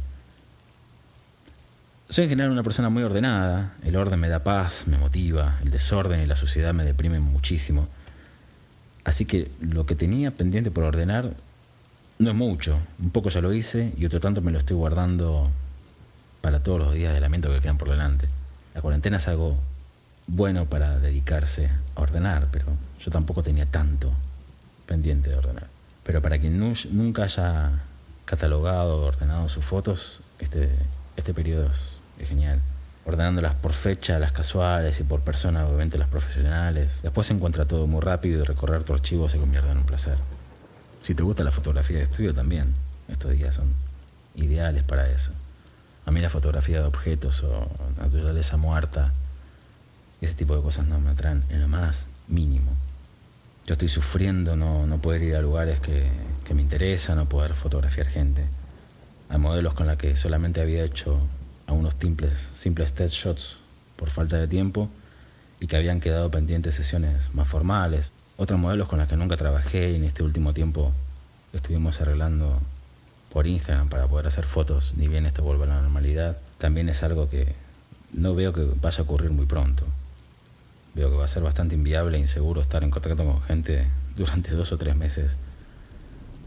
Soy 2.09 2.25
en 2.25 2.31
general 2.31 2.53
una 2.53 2.63
persona 2.63 2.91
muy 2.91 3.03
ordenada, 3.03 3.73
el 3.85 3.97
orden 3.97 4.21
me 4.21 4.29
da 4.29 4.45
paz, 4.45 4.85
me 4.87 4.99
motiva, 4.99 5.59
el 5.63 5.71
desorden 5.71 6.21
y 6.21 6.27
la 6.27 6.37
suciedad 6.37 6.75
me 6.75 6.85
deprimen 6.85 7.23
muchísimo. 7.23 7.89
Así 9.05 9.25
que 9.25 9.51
lo 9.61 9.87
que 9.87 9.95
tenía 9.95 10.31
pendiente 10.31 10.71
por 10.71 10.85
ordenar 10.85 11.33
no 12.19 12.31
es 12.31 12.37
mucho, 12.37 12.79
un 13.01 13.11
poco 13.11 13.31
ya 13.31 13.41
lo 13.41 13.53
hice 13.53 13.93
y 13.97 14.05
otro 14.05 14.21
tanto 14.21 14.43
me 14.43 14.53
lo 14.53 14.59
estoy 14.59 14.77
guardando 14.77 15.51
para 16.41 16.63
todos 16.63 16.79
los 16.79 16.93
días 16.93 17.15
de 17.15 17.21
lamento 17.21 17.51
que 17.51 17.61
quedan 17.61 17.79
por 17.79 17.89
delante. 17.89 18.29
La 18.75 18.83
cuarentena 18.83 19.17
es 19.17 19.29
algo 19.29 19.57
bueno 20.27 20.67
para 20.67 20.99
dedicarse 20.99 21.71
a 21.95 22.01
ordenar, 22.01 22.49
pero 22.53 22.67
yo 23.05 23.11
tampoco 23.11 23.43
tenía 23.43 23.67
tanto 23.67 24.11
pendiente 24.87 25.31
de 25.31 25.37
ordenar. 25.37 25.67
Pero 26.05 26.23
para 26.23 26.39
quien 26.39 26.59
nunca 26.59 27.25
haya 27.25 27.71
catalogado 28.25 29.03
o 29.03 29.07
ordenado 29.07 29.49
sus 29.49 29.65
fotos, 29.65 30.21
este, 30.39 30.71
este 31.17 31.35
periodo 31.35 31.67
es 31.67 32.03
es 32.19 32.29
genial. 32.29 32.61
Ordenándolas 33.05 33.55
por 33.55 33.73
fecha, 33.73 34.19
las 34.19 34.33
casuales 34.33 35.01
y 35.01 35.03
por 35.03 35.21
persona, 35.21 35.67
obviamente 35.67 35.99
las 35.99 36.09
profesionales. 36.09 37.01
Después 37.03 37.27
se 37.27 37.33
encuentra 37.33 37.65
todo 37.65 37.87
muy 37.87 38.01
rápido 38.01 38.41
y 38.41 38.45
recorrer 38.45 38.85
tu 38.85 38.95
archivo 38.95 39.29
se 39.29 39.39
convierte 39.39 39.71
en 39.71 39.79
un 39.79 39.85
placer. 39.85 40.17
Si 41.01 41.15
te 41.15 41.23
gusta 41.23 41.43
la 41.43 41.51
fotografía 41.51 41.99
de 41.99 42.05
estudio 42.05 42.33
también, 42.33 42.73
estos 43.09 43.33
días 43.33 43.57
son 43.57 43.75
ideales 44.37 44.85
para 44.85 45.11
eso. 45.11 45.33
A 46.07 46.13
mí 46.13 46.21
la 46.21 46.31
fotografía 46.31 46.81
de 46.81 46.87
objetos 46.87 47.43
o 47.43 47.69
naturaleza 47.99 48.57
muerta, 48.57 49.13
ese 50.21 50.35
tipo 50.35 50.55
de 50.55 50.63
cosas 50.63 50.87
no 50.87 51.01
me 51.01 51.11
atraen 51.11 51.43
en 51.51 51.61
lo 51.61 51.69
más 51.69 52.07
mínimo. 52.29 52.71
Yo 53.67 53.75
estoy 53.75 53.89
sufriendo 53.89 54.57
no, 54.57 54.87
no 54.87 54.99
poder 54.99 55.23
ir 55.23 55.37
a 55.37 55.41
lugares 55.41 55.81
que, 55.81 56.09
que 56.45 56.55
me 56.55 56.63
interesan, 56.63 57.17
no 57.17 57.27
poder 57.27 57.55
fotografiar 57.55 58.07
gente. 58.07 58.45
Hay 59.29 59.39
modelos 59.39 59.75
con 59.75 59.87
la 59.87 59.97
que 59.97 60.17
solamente 60.17 60.61
había 60.61 60.85
hecho 60.85 61.19
a 61.67 61.73
unos 61.73 61.95
simples, 62.01 62.51
simples 62.55 62.93
test 62.93 63.15
shots 63.15 63.57
por 63.97 64.11
falta 64.11 64.37
de 64.37 64.49
tiempo 64.49 64.89
y 65.61 65.69
que 65.69 65.77
habían 65.77 66.01
quedado 66.01 66.31
pendientes 66.31 66.75
sesiones 66.75 67.33
más 67.35 67.47
formales. 67.47 68.11
Otros 68.37 68.59
modelos 68.59 68.89
con 68.89 68.99
los 68.99 69.09
que 69.09 69.17
nunca 69.17 69.37
trabajé 69.37 69.93
y 69.93 69.97
en 69.97 70.05
este 70.05 70.23
último 70.23 70.53
tiempo 70.53 70.93
estuvimos 71.53 72.01
arreglando 72.01 72.61
por 73.33 73.47
Instagram 73.47 73.89
para 73.89 74.09
poder 74.09 74.27
hacer 74.27 74.45
fotos, 74.45 74.95
ni 74.97 75.09
bien 75.09 75.25
esto 75.25 75.43
vuelva 75.43 75.65
a 75.65 75.69
la 75.69 75.81
normalidad, 75.81 76.37
también 76.59 76.89
es 76.89 77.03
algo 77.03 77.31
que 77.31 77.55
no 78.13 78.35
veo 78.35 78.53
que 78.53 78.67
vaya 78.81 78.99
a 78.99 79.03
ocurrir 79.03 79.31
muy 79.31 79.47
pronto. 79.47 79.87
Veo 80.95 81.11
que 81.11 81.17
va 81.17 81.25
a 81.25 81.29
ser 81.29 81.43
bastante 81.43 81.75
inviable 81.75 82.19
e 82.19 82.21
inseguro 82.21 82.61
estar 82.61 82.83
en 82.85 82.91
contacto 82.91 83.25
con 83.25 83.41
gente 83.43 83.87
durante 84.17 84.51
dos 84.53 84.73
o 84.73 84.79
tres 84.79 84.95
meses, 84.95 85.37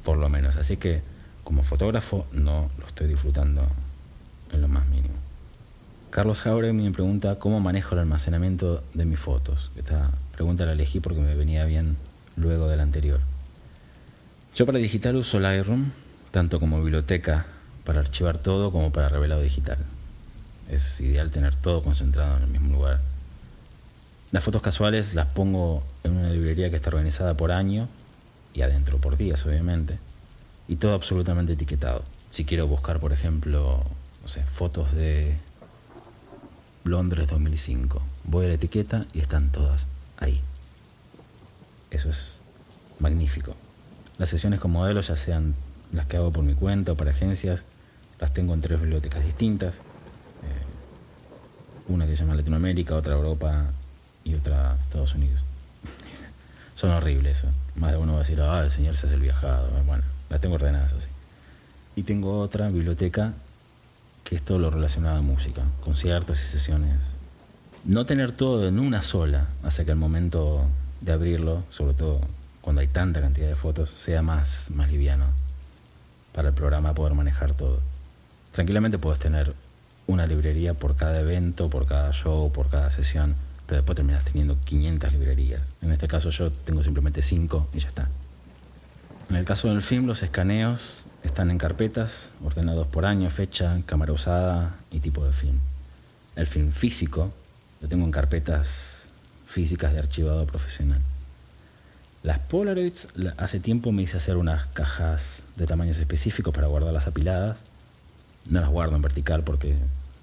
por 0.03 0.17
lo 0.17 0.29
menos. 0.29 0.57
Así 0.57 0.77
que 0.77 1.01
como 1.43 1.63
fotógrafo 1.63 2.27
no 2.31 2.69
lo 2.77 2.87
estoy 2.87 3.07
disfrutando 3.07 3.67
en 4.51 4.61
lo 4.61 4.67
más 4.67 4.87
mínimo. 4.87 5.15
Carlos 6.09 6.41
Jauregui 6.41 6.73
me 6.73 6.91
pregunta 6.91 7.39
cómo 7.39 7.59
manejo 7.59 7.93
el 7.93 7.99
almacenamiento 7.99 8.83
de 8.93 9.05
mis 9.05 9.19
fotos. 9.19 9.71
Esta 9.75 10.11
pregunta 10.31 10.65
la 10.65 10.71
elegí 10.71 10.99
porque 10.99 11.19
me 11.19 11.35
venía 11.35 11.65
bien 11.65 11.97
luego 12.37 12.69
de 12.69 12.77
la 12.77 12.83
anterior. 12.83 13.19
Yo 14.55 14.65
para 14.65 14.79
digital 14.79 15.17
uso 15.17 15.39
Lightroom, 15.39 15.91
tanto 16.31 16.59
como 16.59 16.81
biblioteca 16.81 17.45
para 17.83 17.99
archivar 17.99 18.37
todo 18.37 18.71
como 18.71 18.91
para 18.91 19.09
revelado 19.09 19.41
digital. 19.41 19.77
Es 20.69 21.01
ideal 21.01 21.31
tener 21.31 21.55
todo 21.55 21.83
concentrado 21.83 22.37
en 22.37 22.43
el 22.43 22.49
mismo 22.49 22.73
lugar. 22.73 23.01
Las 24.35 24.43
fotos 24.43 24.61
casuales 24.61 25.15
las 25.15 25.27
pongo 25.27 25.81
en 26.03 26.17
una 26.17 26.29
librería 26.29 26.69
que 26.69 26.75
está 26.75 26.89
organizada 26.89 27.35
por 27.35 27.53
año 27.53 27.87
y 28.53 28.63
adentro 28.63 28.97
por 28.97 29.15
días, 29.15 29.45
obviamente, 29.45 29.97
y 30.67 30.75
todo 30.75 30.93
absolutamente 30.93 31.53
etiquetado. 31.53 32.03
Si 32.31 32.43
quiero 32.43 32.67
buscar, 32.67 32.99
por 32.99 33.13
ejemplo, 33.13 33.81
no 34.21 34.27
sé, 34.27 34.43
fotos 34.43 34.91
de 34.91 35.37
Londres 36.83 37.29
2005. 37.29 38.01
Voy 38.25 38.47
a 38.47 38.49
la 38.49 38.55
etiqueta 38.55 39.05
y 39.13 39.21
están 39.21 39.53
todas 39.53 39.87
ahí. 40.17 40.41
Eso 41.89 42.09
es 42.09 42.35
magnífico. 42.99 43.55
Las 44.17 44.27
sesiones 44.27 44.59
con 44.59 44.71
modelos, 44.71 45.07
ya 45.07 45.15
sean 45.15 45.55
las 45.93 46.07
que 46.07 46.17
hago 46.17 46.33
por 46.33 46.43
mi 46.43 46.55
cuenta 46.55 46.91
o 46.91 46.95
para 46.95 47.11
agencias, 47.11 47.63
las 48.19 48.33
tengo 48.33 48.53
en 48.53 48.59
tres 48.59 48.81
bibliotecas 48.81 49.23
distintas. 49.23 49.77
Eh, 49.77 49.79
una 51.87 52.05
que 52.05 52.17
se 52.17 52.23
llama 52.23 52.35
Latinoamérica, 52.35 52.95
otra 52.95 53.13
Europa 53.13 53.71
y 54.25 54.33
otra 54.33 54.77
Estados 54.81 55.15
Unidos. 55.15 55.41
Son 56.75 56.91
horribles 56.91 57.37
eso. 57.39 57.47
Más 57.75 57.91
de 57.91 57.97
uno 57.97 58.13
va 58.13 58.19
a 58.19 58.23
decir, 58.23 58.41
ah, 58.41 58.61
el 58.61 58.71
señor 58.71 58.97
se 58.97 59.05
hace 59.05 59.15
el 59.15 59.21
viajado. 59.21 59.69
Bueno, 59.85 60.03
las 60.29 60.41
tengo 60.41 60.55
ordenadas 60.55 60.91
así. 60.91 61.07
Y 61.95 62.03
tengo 62.03 62.41
otra 62.41 62.67
biblioteca 62.67 63.33
que 64.25 64.35
es 64.35 64.41
todo 64.41 64.59
lo 64.59 64.71
relacionado 64.71 65.19
a 65.19 65.21
música, 65.21 65.61
conciertos 65.83 66.41
y 66.41 66.47
sesiones. 66.47 66.99
No 67.85 68.05
tener 68.05 68.31
todo 68.31 68.67
en 68.67 68.79
una 68.79 69.03
sola 69.03 69.47
hace 69.63 69.85
que 69.85 69.91
el 69.91 69.97
momento 69.97 70.67
de 71.01 71.13
abrirlo, 71.13 71.63
sobre 71.69 71.93
todo 71.93 72.19
cuando 72.61 72.81
hay 72.81 72.87
tanta 72.87 73.21
cantidad 73.21 73.47
de 73.47 73.55
fotos, 73.55 73.91
sea 73.91 74.23
más, 74.23 74.71
más 74.71 74.91
liviano. 74.91 75.25
Para 76.33 76.49
el 76.49 76.55
programa 76.55 76.95
poder 76.95 77.13
manejar 77.13 77.53
todo. 77.53 77.79
Tranquilamente 78.51 78.97
puedes 78.97 79.19
tener 79.19 79.53
una 80.07 80.25
librería 80.25 80.73
por 80.73 80.95
cada 80.95 81.19
evento, 81.19 81.69
por 81.69 81.85
cada 81.85 82.11
show, 82.11 82.51
por 82.51 82.69
cada 82.69 82.89
sesión, 82.89 83.35
pero 83.67 83.77
después 83.77 83.95
terminas 83.95 84.25
teniendo 84.25 84.57
500 84.63 85.13
librerías. 85.13 85.61
En 85.81 85.91
este 85.91 86.07
caso 86.07 86.29
yo 86.29 86.51
tengo 86.51 86.83
simplemente 86.83 87.21
5 87.21 87.69
y 87.73 87.79
ya 87.79 87.87
está. 87.87 88.09
En 89.29 89.35
el 89.37 89.45
caso 89.45 89.69
del 89.69 89.81
film, 89.81 90.05
los 90.05 90.21
escaneos 90.21 91.05
están 91.23 91.49
en 91.49 91.57
carpetas, 91.57 92.29
ordenados 92.43 92.85
por 92.87 93.05
año, 93.05 93.29
fecha, 93.29 93.79
cámara 93.85 94.13
usada 94.13 94.75
y 94.91 94.99
tipo 94.99 95.25
de 95.25 95.33
film. 95.33 95.57
El 96.35 96.45
film 96.45 96.71
físico 96.71 97.33
lo 97.81 97.87
tengo 97.87 98.05
en 98.05 98.11
carpetas 98.11 99.09
físicas 99.47 99.93
de 99.93 99.99
archivado 99.99 100.45
profesional. 100.45 101.01
Las 102.21 102.39
Polaroids, 102.39 103.07
hace 103.37 103.59
tiempo 103.59 103.91
me 103.91 104.03
hice 104.03 104.17
hacer 104.17 104.37
unas 104.37 104.67
cajas 104.67 105.43
de 105.55 105.65
tamaños 105.65 105.97
específicos 105.97 106.53
para 106.53 106.67
guardarlas 106.67 107.07
apiladas. 107.07 107.59
No 108.49 108.61
las 108.61 108.69
guardo 108.69 108.95
en 108.95 109.01
vertical 109.01 109.43
porque, 109.43 109.75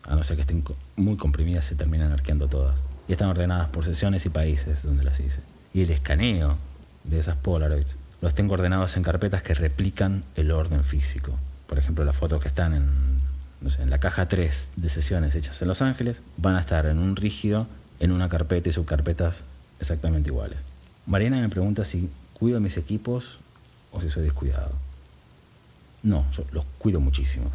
a 0.04 0.14
no 0.14 0.22
ser 0.22 0.36
que 0.36 0.42
estén 0.42 0.64
muy 0.96 1.16
comprimidas, 1.16 1.64
se 1.64 1.74
terminan 1.74 2.12
arqueando 2.12 2.46
todas. 2.48 2.76
Están 3.12 3.28
ordenadas 3.28 3.68
por 3.68 3.84
sesiones 3.84 4.24
y 4.24 4.30
países 4.30 4.84
donde 4.84 5.04
las 5.04 5.20
hice. 5.20 5.40
Y 5.74 5.82
el 5.82 5.90
escaneo 5.90 6.56
de 7.04 7.18
esas 7.18 7.36
Polaroids 7.36 7.98
los 8.22 8.34
tengo 8.34 8.54
ordenados 8.54 8.96
en 8.96 9.02
carpetas 9.02 9.42
que 9.42 9.52
replican 9.52 10.24
el 10.34 10.50
orden 10.50 10.82
físico. 10.82 11.38
Por 11.66 11.78
ejemplo, 11.78 12.06
las 12.06 12.16
fotos 12.16 12.40
que 12.40 12.48
están 12.48 12.72
en, 12.72 12.88
en 13.78 13.90
la 13.90 13.98
caja 13.98 14.28
3 14.28 14.70
de 14.76 14.88
sesiones 14.88 15.34
hechas 15.34 15.60
en 15.60 15.68
Los 15.68 15.82
Ángeles 15.82 16.22
van 16.38 16.56
a 16.56 16.60
estar 16.60 16.86
en 16.86 16.98
un 16.98 17.14
rígido, 17.14 17.66
en 18.00 18.12
una 18.12 18.30
carpeta 18.30 18.70
y 18.70 18.72
subcarpetas 18.72 19.44
exactamente 19.78 20.30
iguales. 20.30 20.60
Mariana 21.04 21.38
me 21.38 21.50
pregunta 21.50 21.84
si 21.84 22.08
cuido 22.32 22.60
mis 22.60 22.78
equipos 22.78 23.40
o 23.90 24.00
si 24.00 24.08
soy 24.08 24.22
descuidado. 24.22 24.72
No, 26.02 26.24
yo 26.32 26.44
los 26.52 26.64
cuido 26.78 26.98
muchísimo. 26.98 27.50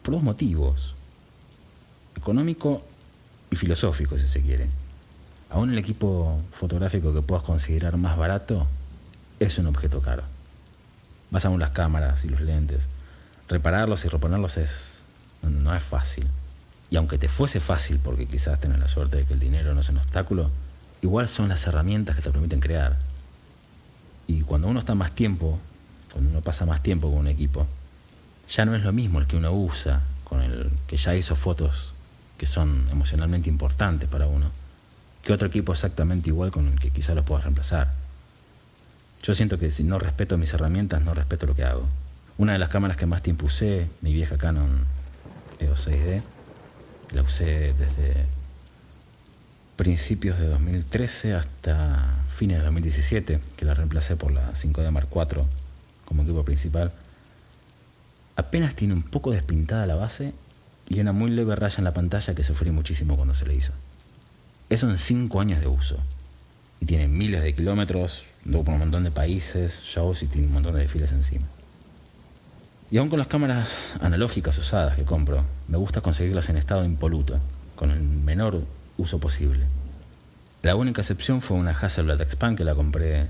Por 0.00 0.14
dos 0.14 0.22
motivos. 0.22 0.94
Económico 2.16 2.82
y 3.50 3.56
filosófico, 3.56 4.18
si 4.18 4.28
se 4.28 4.42
quiere. 4.42 4.68
Aún 5.50 5.72
el 5.72 5.78
equipo 5.78 6.40
fotográfico 6.52 7.14
que 7.14 7.22
puedas 7.22 7.44
considerar 7.44 7.96
más 7.96 8.16
barato 8.16 8.66
es 9.40 9.58
un 9.58 9.66
objeto 9.66 10.00
caro. 10.00 10.22
Más 11.30 11.44
aún 11.44 11.60
las 11.60 11.70
cámaras 11.70 12.24
y 12.24 12.28
los 12.28 12.40
lentes. 12.40 12.88
Repararlos 13.48 14.04
y 14.04 14.08
reponerlos 14.08 14.58
es, 14.58 14.98
no 15.42 15.74
es 15.74 15.82
fácil. 15.82 16.26
Y 16.90 16.96
aunque 16.96 17.18
te 17.18 17.28
fuese 17.28 17.60
fácil, 17.60 17.98
porque 17.98 18.26
quizás 18.26 18.60
tengas 18.60 18.78
la 18.78 18.88
suerte 18.88 19.18
de 19.18 19.24
que 19.24 19.34
el 19.34 19.40
dinero 19.40 19.74
no 19.74 19.80
es 19.80 19.88
un 19.88 19.98
obstáculo, 19.98 20.50
igual 21.02 21.28
son 21.28 21.48
las 21.48 21.66
herramientas 21.66 22.16
que 22.16 22.22
te 22.22 22.30
permiten 22.30 22.60
crear. 22.60 22.96
Y 24.26 24.42
cuando 24.42 24.68
uno 24.68 24.80
está 24.80 24.94
más 24.94 25.12
tiempo, 25.12 25.58
cuando 26.12 26.30
uno 26.30 26.40
pasa 26.42 26.66
más 26.66 26.82
tiempo 26.82 27.08
con 27.08 27.20
un 27.20 27.28
equipo, 27.28 27.66
ya 28.50 28.64
no 28.66 28.74
es 28.74 28.82
lo 28.82 28.92
mismo 28.92 29.18
el 29.18 29.26
que 29.26 29.36
uno 29.36 29.52
usa, 29.52 30.02
con 30.24 30.42
el 30.42 30.70
que 30.86 30.98
ya 30.98 31.14
hizo 31.14 31.36
fotos 31.36 31.94
que 32.38 32.46
son 32.46 32.88
emocionalmente 32.90 33.50
importantes 33.50 34.08
para 34.08 34.26
uno 34.26 34.50
que 35.28 35.34
otro 35.34 35.48
equipo 35.48 35.72
exactamente 35.72 36.30
igual 36.30 36.50
con 36.50 36.68
el 36.68 36.80
que 36.80 36.90
quizá 36.90 37.14
los 37.14 37.22
pueda 37.22 37.42
reemplazar. 37.42 37.92
Yo 39.22 39.34
siento 39.34 39.58
que 39.58 39.70
si 39.70 39.84
no 39.84 39.98
respeto 39.98 40.38
mis 40.38 40.54
herramientas, 40.54 41.02
no 41.02 41.12
respeto 41.12 41.44
lo 41.44 41.54
que 41.54 41.64
hago. 41.64 41.84
Una 42.38 42.54
de 42.54 42.58
las 42.58 42.70
cámaras 42.70 42.96
que 42.96 43.04
más 43.04 43.22
tiempo 43.22 43.44
usé, 43.44 43.88
mi 44.00 44.14
vieja 44.14 44.38
Canon 44.38 44.86
EOS 45.58 45.88
6D, 45.88 46.22
la 47.12 47.22
usé 47.22 47.74
desde 47.74 48.24
principios 49.76 50.38
de 50.38 50.46
2013 50.46 51.34
hasta 51.34 52.16
fines 52.34 52.58
de 52.58 52.64
2017, 52.64 53.40
que 53.54 53.64
la 53.66 53.74
reemplacé 53.74 54.16
por 54.16 54.32
la 54.32 54.52
5D 54.52 54.90
Mark 54.90 55.08
IV 55.14 55.44
como 56.06 56.22
equipo 56.22 56.42
principal. 56.42 56.92
Apenas 58.34 58.74
tiene 58.74 58.94
un 58.94 59.02
poco 59.02 59.30
despintada 59.32 59.86
la 59.86 59.96
base 59.96 60.32
y 60.88 61.00
una 61.00 61.12
muy 61.12 61.30
leve 61.30 61.54
raya 61.54 61.78
en 61.78 61.84
la 61.84 61.92
pantalla 61.92 62.34
que 62.34 62.42
sufrí 62.42 62.70
muchísimo 62.70 63.16
cuando 63.16 63.34
se 63.34 63.46
le 63.46 63.54
hizo. 63.54 63.72
Eso 64.70 64.88
en 64.88 64.98
cinco 64.98 65.40
años 65.40 65.60
de 65.60 65.66
uso. 65.66 65.98
Y 66.80 66.86
tiene 66.86 67.08
miles 67.08 67.42
de 67.42 67.54
kilómetros, 67.54 68.24
luego 68.44 68.64
por 68.64 68.74
un 68.74 68.80
montón 68.80 69.04
de 69.04 69.10
países, 69.10 69.82
shows 69.82 70.22
y 70.22 70.26
tiene 70.26 70.46
un 70.46 70.54
montón 70.54 70.74
de 70.74 70.80
desfiles 70.80 71.12
encima. 71.12 71.46
Y 72.90 72.96
aún 72.96 73.10
con 73.10 73.18
las 73.18 73.28
cámaras 73.28 73.96
analógicas 74.00 74.56
usadas 74.56 74.96
que 74.96 75.04
compro, 75.04 75.44
me 75.68 75.76
gusta 75.76 76.00
conseguirlas 76.00 76.48
en 76.48 76.56
estado 76.56 76.84
impoluto, 76.84 77.38
con 77.76 77.90
el 77.90 78.00
menor 78.00 78.62
uso 78.96 79.18
posible. 79.18 79.66
La 80.62 80.74
única 80.74 81.02
excepción 81.02 81.40
fue 81.42 81.56
una 81.56 81.72
Hasselblad 81.72 82.20
Expand 82.20 82.56
que 82.56 82.64
la 82.64 82.74
compré 82.74 83.26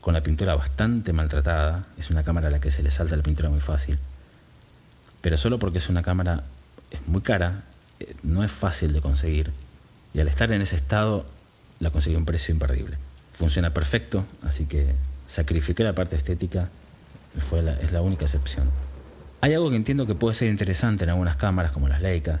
con 0.00 0.14
la 0.14 0.22
pintura 0.22 0.54
bastante 0.54 1.12
maltratada. 1.12 1.84
Es 1.98 2.10
una 2.10 2.24
cámara 2.24 2.48
a 2.48 2.50
la 2.50 2.60
que 2.60 2.70
se 2.70 2.82
le 2.82 2.90
salta 2.90 3.16
la 3.16 3.22
pintura 3.22 3.50
muy 3.50 3.60
fácil. 3.60 3.98
Pero 5.20 5.36
solo 5.36 5.58
porque 5.58 5.78
es 5.78 5.88
una 5.88 6.02
cámara 6.02 6.44
es 6.90 7.06
muy 7.06 7.20
cara, 7.20 7.62
eh, 7.98 8.14
no 8.22 8.44
es 8.44 8.50
fácil 8.50 8.92
de 8.92 9.00
conseguir 9.00 9.52
y 10.14 10.20
al 10.20 10.28
estar 10.28 10.50
en 10.52 10.62
ese 10.62 10.76
estado 10.76 11.24
la 11.78 11.90
conseguí 11.90 12.16
a 12.16 12.18
un 12.18 12.24
precio 12.24 12.52
imperdible. 12.52 12.96
Funciona 13.38 13.70
perfecto, 13.72 14.24
así 14.42 14.66
que 14.66 14.94
sacrifiqué 15.26 15.84
la 15.84 15.94
parte 15.94 16.16
estética, 16.16 16.68
fue 17.38 17.60
es 17.80 17.92
la 17.92 18.02
única 18.02 18.24
excepción. 18.24 18.68
Hay 19.40 19.54
algo 19.54 19.70
que 19.70 19.76
entiendo 19.76 20.06
que 20.06 20.14
puede 20.14 20.34
ser 20.34 20.50
interesante 20.50 21.04
en 21.04 21.10
algunas 21.10 21.36
cámaras 21.36 21.72
como 21.72 21.88
las 21.88 22.02
Leica, 22.02 22.40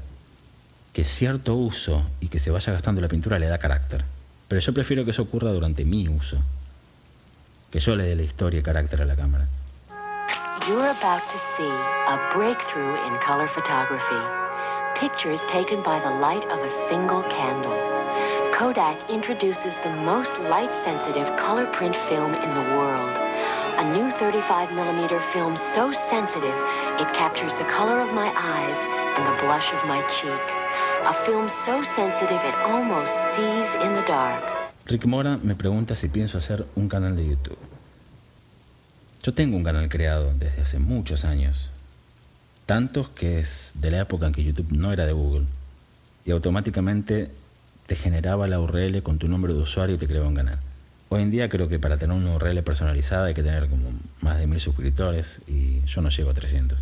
que 0.92 1.04
cierto 1.04 1.54
uso 1.54 2.04
y 2.20 2.28
que 2.28 2.38
se 2.38 2.50
vaya 2.50 2.72
gastando 2.72 3.00
la 3.00 3.08
pintura 3.08 3.38
le 3.38 3.46
da 3.46 3.58
carácter. 3.58 4.04
Pero 4.48 4.60
yo 4.60 4.74
prefiero 4.74 5.04
que 5.04 5.12
eso 5.12 5.22
ocurra 5.22 5.52
durante 5.52 5.84
mi 5.84 6.08
uso, 6.08 6.38
que 7.70 7.80
yo 7.80 7.94
le 7.94 8.04
dé 8.04 8.16
la 8.16 8.22
historia 8.22 8.60
y 8.60 8.62
carácter 8.62 9.00
a 9.00 9.06
la 9.06 9.14
cámara. 9.14 9.46
You're 10.70 10.90
about 10.90 11.28
to 11.30 11.38
see 11.56 11.66
a 11.66 12.30
breakthrough 12.32 12.94
in 13.04 13.18
color 13.18 13.48
photography. 13.48 14.22
pictures 14.94 15.44
taken 15.46 15.82
by 15.82 15.98
the 15.98 16.14
light 16.26 16.44
of 16.44 16.60
a 16.60 16.70
single 16.70 17.24
candle. 17.24 17.74
Kodak 18.54 19.10
introduces 19.10 19.78
the 19.78 19.90
most 19.90 20.38
light-sensitive 20.38 21.26
color 21.36 21.66
print 21.72 21.96
film 21.96 22.34
in 22.34 22.50
the 22.54 22.66
world. 22.78 23.18
A 23.82 23.84
new 23.94 24.12
35mm 24.12 25.20
film 25.32 25.56
so 25.56 25.90
sensitive, 25.90 26.58
it 27.02 27.08
captures 27.14 27.56
the 27.56 27.64
color 27.64 27.98
of 27.98 28.14
my 28.14 28.30
eyes 28.36 28.78
and 29.16 29.26
the 29.26 29.42
blush 29.42 29.72
of 29.72 29.82
my 29.88 30.06
cheek. 30.06 30.44
A 31.02 31.14
film 31.26 31.48
so 31.48 31.82
sensitive 31.82 32.42
it 32.44 32.54
almost 32.70 33.12
sees 33.34 33.74
in 33.82 33.94
the 33.94 34.04
dark. 34.06 34.44
Rick 34.88 35.04
Mora 35.06 35.36
me 35.42 35.56
pregunta 35.56 35.96
si 35.96 36.06
pienso 36.08 36.38
hacer 36.38 36.64
un 36.76 36.88
canal 36.88 37.16
de 37.16 37.24
YouTube. 37.24 37.69
Yo 39.22 39.34
tengo 39.34 39.54
un 39.54 39.64
canal 39.64 39.90
creado 39.90 40.32
desde 40.38 40.62
hace 40.62 40.78
muchos 40.78 41.26
años 41.26 41.68
tantos 42.64 43.10
que 43.10 43.38
es 43.38 43.72
de 43.74 43.90
la 43.90 44.00
época 44.00 44.26
en 44.26 44.32
que 44.32 44.42
YouTube 44.42 44.72
no 44.72 44.94
era 44.94 45.04
de 45.04 45.12
Google 45.12 45.44
y 46.24 46.30
automáticamente 46.30 47.30
te 47.86 47.96
generaba 47.96 48.46
la 48.46 48.58
URL 48.58 49.02
con 49.02 49.18
tu 49.18 49.28
nombre 49.28 49.52
de 49.52 49.58
usuario 49.58 49.96
y 49.96 49.98
te 49.98 50.06
creaba 50.06 50.26
un 50.26 50.36
canal. 50.36 50.56
Hoy 51.10 51.20
en 51.20 51.30
día 51.30 51.50
creo 51.50 51.68
que 51.68 51.78
para 51.78 51.98
tener 51.98 52.16
una 52.16 52.34
URL 52.34 52.62
personalizada 52.62 53.26
hay 53.26 53.34
que 53.34 53.42
tener 53.42 53.68
como 53.68 53.90
más 54.22 54.38
de 54.38 54.46
mil 54.46 54.58
suscriptores 54.58 55.42
y 55.46 55.82
yo 55.84 56.00
no 56.00 56.08
llego 56.08 56.30
a 56.30 56.34
300. 56.34 56.78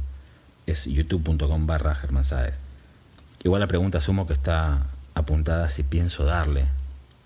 Es 0.67 0.85
youtube.com 0.85 1.67
barra 1.67 1.97
Germán 1.97 2.25
Igual 3.43 3.61
la 3.61 3.67
pregunta 3.67 3.99
asumo 3.99 4.29
que 4.29 4.35
está 4.35 4.87
apuntada 5.15 5.71
si 5.71 5.83
pienso 5.83 6.25
darle 6.25 6.67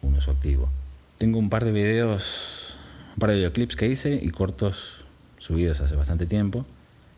un 0.00 0.14
uso 0.14 0.30
activo. 0.30 0.70
Tengo 1.18 1.38
un 1.38 1.50
par 1.50 1.66
de 1.66 1.72
videos, 1.72 2.76
un 3.14 3.18
par 3.18 3.28
de 3.28 3.36
videoclips 3.36 3.76
que 3.76 3.88
hice 3.88 4.18
y 4.22 4.30
cortos 4.30 5.01
subidos 5.42 5.80
hace 5.80 5.96
bastante 5.96 6.26
tiempo 6.26 6.64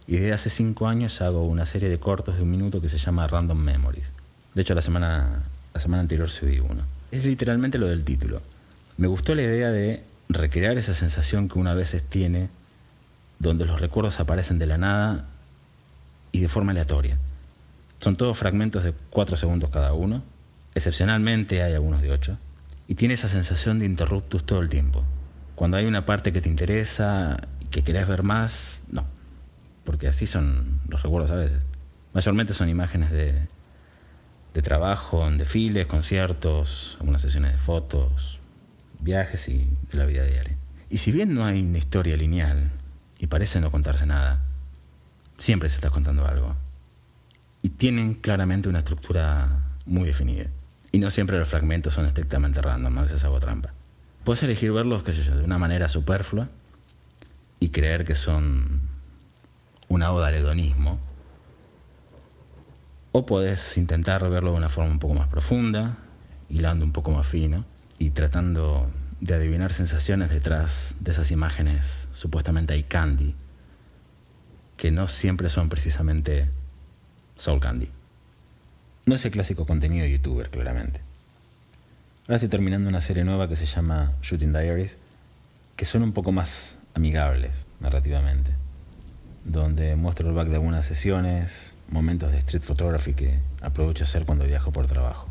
y 0.06 0.16
desde 0.16 0.32
hace 0.32 0.50
cinco 0.50 0.88
años 0.88 1.20
hago 1.20 1.46
una 1.46 1.66
serie 1.66 1.88
de 1.90 1.98
cortos 1.98 2.36
de 2.36 2.42
un 2.42 2.50
minuto 2.50 2.80
que 2.80 2.88
se 2.88 2.96
llama 2.96 3.26
Random 3.26 3.58
Memories. 3.58 4.10
De 4.54 4.62
hecho, 4.62 4.74
la 4.74 4.80
semana, 4.80 5.42
la 5.74 5.80
semana 5.80 6.00
anterior 6.00 6.28
subí 6.30 6.58
uno. 6.58 6.84
Es 7.10 7.24
literalmente 7.24 7.78
lo 7.78 7.86
del 7.86 8.04
título. 8.04 8.40
Me 8.96 9.08
gustó 9.08 9.34
la 9.34 9.42
idea 9.42 9.70
de 9.70 10.04
recrear 10.28 10.78
esa 10.78 10.94
sensación 10.94 11.48
que 11.48 11.58
una 11.58 11.72
a 11.72 11.74
veces 11.74 12.02
tiene, 12.02 12.48
donde 13.38 13.66
los 13.66 13.80
recuerdos 13.80 14.20
aparecen 14.20 14.58
de 14.58 14.66
la 14.66 14.78
nada 14.78 15.26
y 16.32 16.40
de 16.40 16.48
forma 16.48 16.72
aleatoria. 16.72 17.18
Son 18.00 18.16
todos 18.16 18.38
fragmentos 18.38 18.84
de 18.84 18.94
cuatro 19.10 19.36
segundos 19.36 19.70
cada 19.70 19.92
uno. 19.92 20.22
Excepcionalmente 20.74 21.62
hay 21.62 21.74
algunos 21.74 22.02
de 22.02 22.10
ocho. 22.10 22.38
Y 22.88 22.94
tiene 22.94 23.14
esa 23.14 23.28
sensación 23.28 23.78
de 23.78 23.86
interruptus 23.86 24.44
todo 24.44 24.60
el 24.60 24.68
tiempo. 24.68 25.02
Cuando 25.54 25.76
hay 25.76 25.86
una 25.86 26.04
parte 26.04 26.32
que 26.32 26.40
te 26.40 26.48
interesa 26.48 27.48
que 27.70 27.82
querés 27.82 28.06
ver 28.06 28.22
más, 28.22 28.80
no, 28.90 29.04
porque 29.84 30.08
así 30.08 30.26
son 30.26 30.80
los 30.88 31.02
recuerdos 31.02 31.30
a 31.30 31.36
veces. 31.36 31.58
Mayormente 32.12 32.52
son 32.52 32.68
imágenes 32.68 33.10
de, 33.10 33.34
de 34.54 34.62
trabajo, 34.62 35.26
en 35.26 35.36
desfiles, 35.36 35.86
conciertos, 35.86 36.96
algunas 37.00 37.20
sesiones 37.20 37.52
de 37.52 37.58
fotos, 37.58 38.38
viajes 39.00 39.48
y 39.48 39.68
de 39.90 39.98
la 39.98 40.06
vida 40.06 40.24
diaria. 40.24 40.56
Y 40.88 40.98
si 40.98 41.12
bien 41.12 41.34
no 41.34 41.44
hay 41.44 41.62
una 41.62 41.78
historia 41.78 42.16
lineal 42.16 42.70
y 43.18 43.26
parece 43.26 43.60
no 43.60 43.70
contarse 43.70 44.06
nada, 44.06 44.44
siempre 45.36 45.68
se 45.68 45.76
está 45.76 45.90
contando 45.90 46.26
algo. 46.26 46.54
Y 47.62 47.70
tienen 47.70 48.14
claramente 48.14 48.68
una 48.68 48.78
estructura 48.78 49.48
muy 49.86 50.06
definida. 50.06 50.46
Y 50.92 50.98
no 50.98 51.10
siempre 51.10 51.38
los 51.38 51.48
fragmentos 51.48 51.94
son 51.94 52.06
estrictamente 52.06 52.62
random, 52.62 52.98
a 52.98 53.02
veces 53.02 53.24
hago 53.24 53.40
trampa. 53.40 53.72
Puedes 54.22 54.42
elegir 54.44 54.72
verlos, 54.72 55.02
qué 55.02 55.12
sé 55.12 55.24
yo, 55.24 55.36
de 55.36 55.44
una 55.44 55.58
manera 55.58 55.88
superflua 55.88 56.48
y 57.64 57.70
creer 57.70 58.04
que 58.04 58.14
son 58.14 58.78
una 59.88 60.12
oda 60.12 60.26
al 60.28 60.34
hedonismo, 60.34 61.00
o 63.10 63.24
podés 63.24 63.78
intentar 63.78 64.28
verlo 64.28 64.50
de 64.50 64.58
una 64.58 64.68
forma 64.68 64.90
un 64.90 64.98
poco 64.98 65.14
más 65.14 65.28
profunda, 65.28 65.96
hilando 66.50 66.84
un 66.84 66.92
poco 66.92 67.10
más 67.10 67.26
fino 67.26 67.64
y 67.98 68.10
tratando 68.10 68.90
de 69.22 69.34
adivinar 69.34 69.72
sensaciones 69.72 70.28
detrás 70.28 70.96
de 71.00 71.12
esas 71.12 71.30
imágenes 71.30 72.06
supuestamente 72.12 72.74
hay 72.74 72.82
candy, 72.82 73.34
que 74.76 74.90
no 74.90 75.08
siempre 75.08 75.48
son 75.48 75.70
precisamente 75.70 76.50
soul 77.34 77.60
candy. 77.60 77.88
No 79.06 79.14
es 79.14 79.24
el 79.24 79.30
clásico 79.30 79.64
contenido 79.64 80.04
de 80.04 80.10
youtuber, 80.10 80.50
claramente. 80.50 81.00
Ahora 82.24 82.36
estoy 82.36 82.50
terminando 82.50 82.90
una 82.90 83.00
serie 83.00 83.24
nueva 83.24 83.48
que 83.48 83.56
se 83.56 83.64
llama 83.64 84.12
Shooting 84.20 84.52
Diaries, 84.52 84.98
que 85.76 85.86
son 85.86 86.02
un 86.02 86.12
poco 86.12 86.30
más 86.30 86.73
amigables 86.94 87.66
narrativamente, 87.80 88.50
donde 89.44 89.96
muestro 89.96 90.28
el 90.28 90.34
back 90.34 90.48
de 90.48 90.54
algunas 90.54 90.86
sesiones, 90.86 91.74
momentos 91.88 92.32
de 92.32 92.38
street 92.38 92.62
photography 92.62 93.14
que 93.14 93.38
aprovecho 93.60 94.04
hacer 94.04 94.24
cuando 94.24 94.44
viajo 94.46 94.72
por 94.72 94.86
trabajo. 94.86 95.28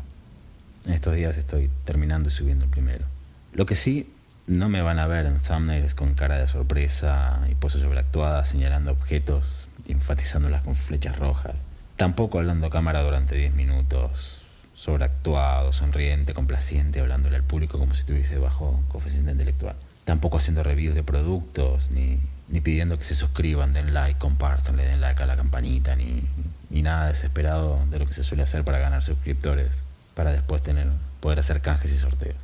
En 0.86 0.92
estos 0.92 1.14
días 1.14 1.36
estoy 1.38 1.70
terminando 1.84 2.28
y 2.28 2.32
subiendo 2.32 2.64
el 2.64 2.70
primero. 2.70 3.06
Lo 3.52 3.66
que 3.66 3.76
sí, 3.76 4.12
no 4.46 4.68
me 4.68 4.82
van 4.82 4.98
a 4.98 5.06
ver 5.06 5.24
en 5.24 5.38
thumbnails 5.38 5.94
con 5.94 6.14
cara 6.14 6.38
de 6.38 6.48
sorpresa 6.48 7.40
y 7.50 7.54
poses 7.54 7.80
sobreactuadas 7.80 8.48
señalando 8.48 8.92
objetos, 8.92 9.68
enfatizándolas 9.88 10.62
con 10.62 10.74
flechas 10.74 11.18
rojas. 11.18 11.62
Tampoco 11.96 12.38
hablando 12.38 12.66
a 12.66 12.70
cámara 12.70 13.02
durante 13.02 13.36
10 13.36 13.54
minutos, 13.54 14.40
sobreactuado, 14.74 15.72
sonriente, 15.72 16.34
complaciente, 16.34 17.00
hablándole 17.00 17.36
al 17.36 17.42
público 17.42 17.78
como 17.78 17.94
si 17.94 18.00
estuviese 18.00 18.36
bajo 18.36 18.82
coeficiente 18.88 19.32
intelectual. 19.32 19.76
Tampoco 20.04 20.38
haciendo 20.38 20.62
reviews 20.62 20.94
de 20.94 21.02
productos, 21.02 21.90
ni, 21.90 22.20
ni 22.48 22.60
pidiendo 22.60 22.98
que 22.98 23.04
se 23.04 23.14
suscriban, 23.14 23.72
den 23.72 23.94
like, 23.94 24.18
compartan, 24.18 24.76
le 24.76 24.84
den 24.84 25.00
like 25.00 25.22
a 25.22 25.26
la 25.26 25.36
campanita, 25.36 25.96
ni, 25.96 26.22
ni 26.70 26.82
nada 26.82 27.08
desesperado 27.08 27.80
de 27.90 27.98
lo 27.98 28.06
que 28.06 28.12
se 28.12 28.24
suele 28.24 28.42
hacer 28.42 28.64
para 28.64 28.78
ganar 28.78 29.02
suscriptores, 29.02 29.82
para 30.14 30.30
después 30.32 30.62
tener, 30.62 30.88
poder 31.20 31.38
hacer 31.38 31.60
canjes 31.62 31.92
y 31.92 31.96
sorteos. 31.96 32.36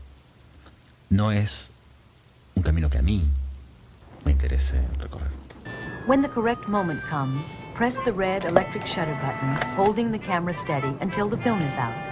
No 1.10 1.32
es 1.32 1.70
un 2.54 2.62
camino 2.62 2.88
que 2.88 2.98
a 2.98 3.02
mí 3.02 3.28
me 4.24 4.32
interese 4.32 4.80
recorrer. 4.98 5.28
When 6.06 6.22
the 6.22 6.28
correct 6.28 6.66
moment 6.66 7.00
comes, 7.08 7.46
press 7.76 7.96
the 8.04 8.12
red 8.12 8.44
electric 8.44 8.86
shutter 8.86 9.16
button, 9.22 9.76
holding 9.76 10.10
the 10.12 10.18
camera 10.18 10.54
steady 10.54 10.96
until 11.00 11.28
the 11.28 11.36
film 11.36 11.60
is 11.62 11.72
out. 11.74 12.09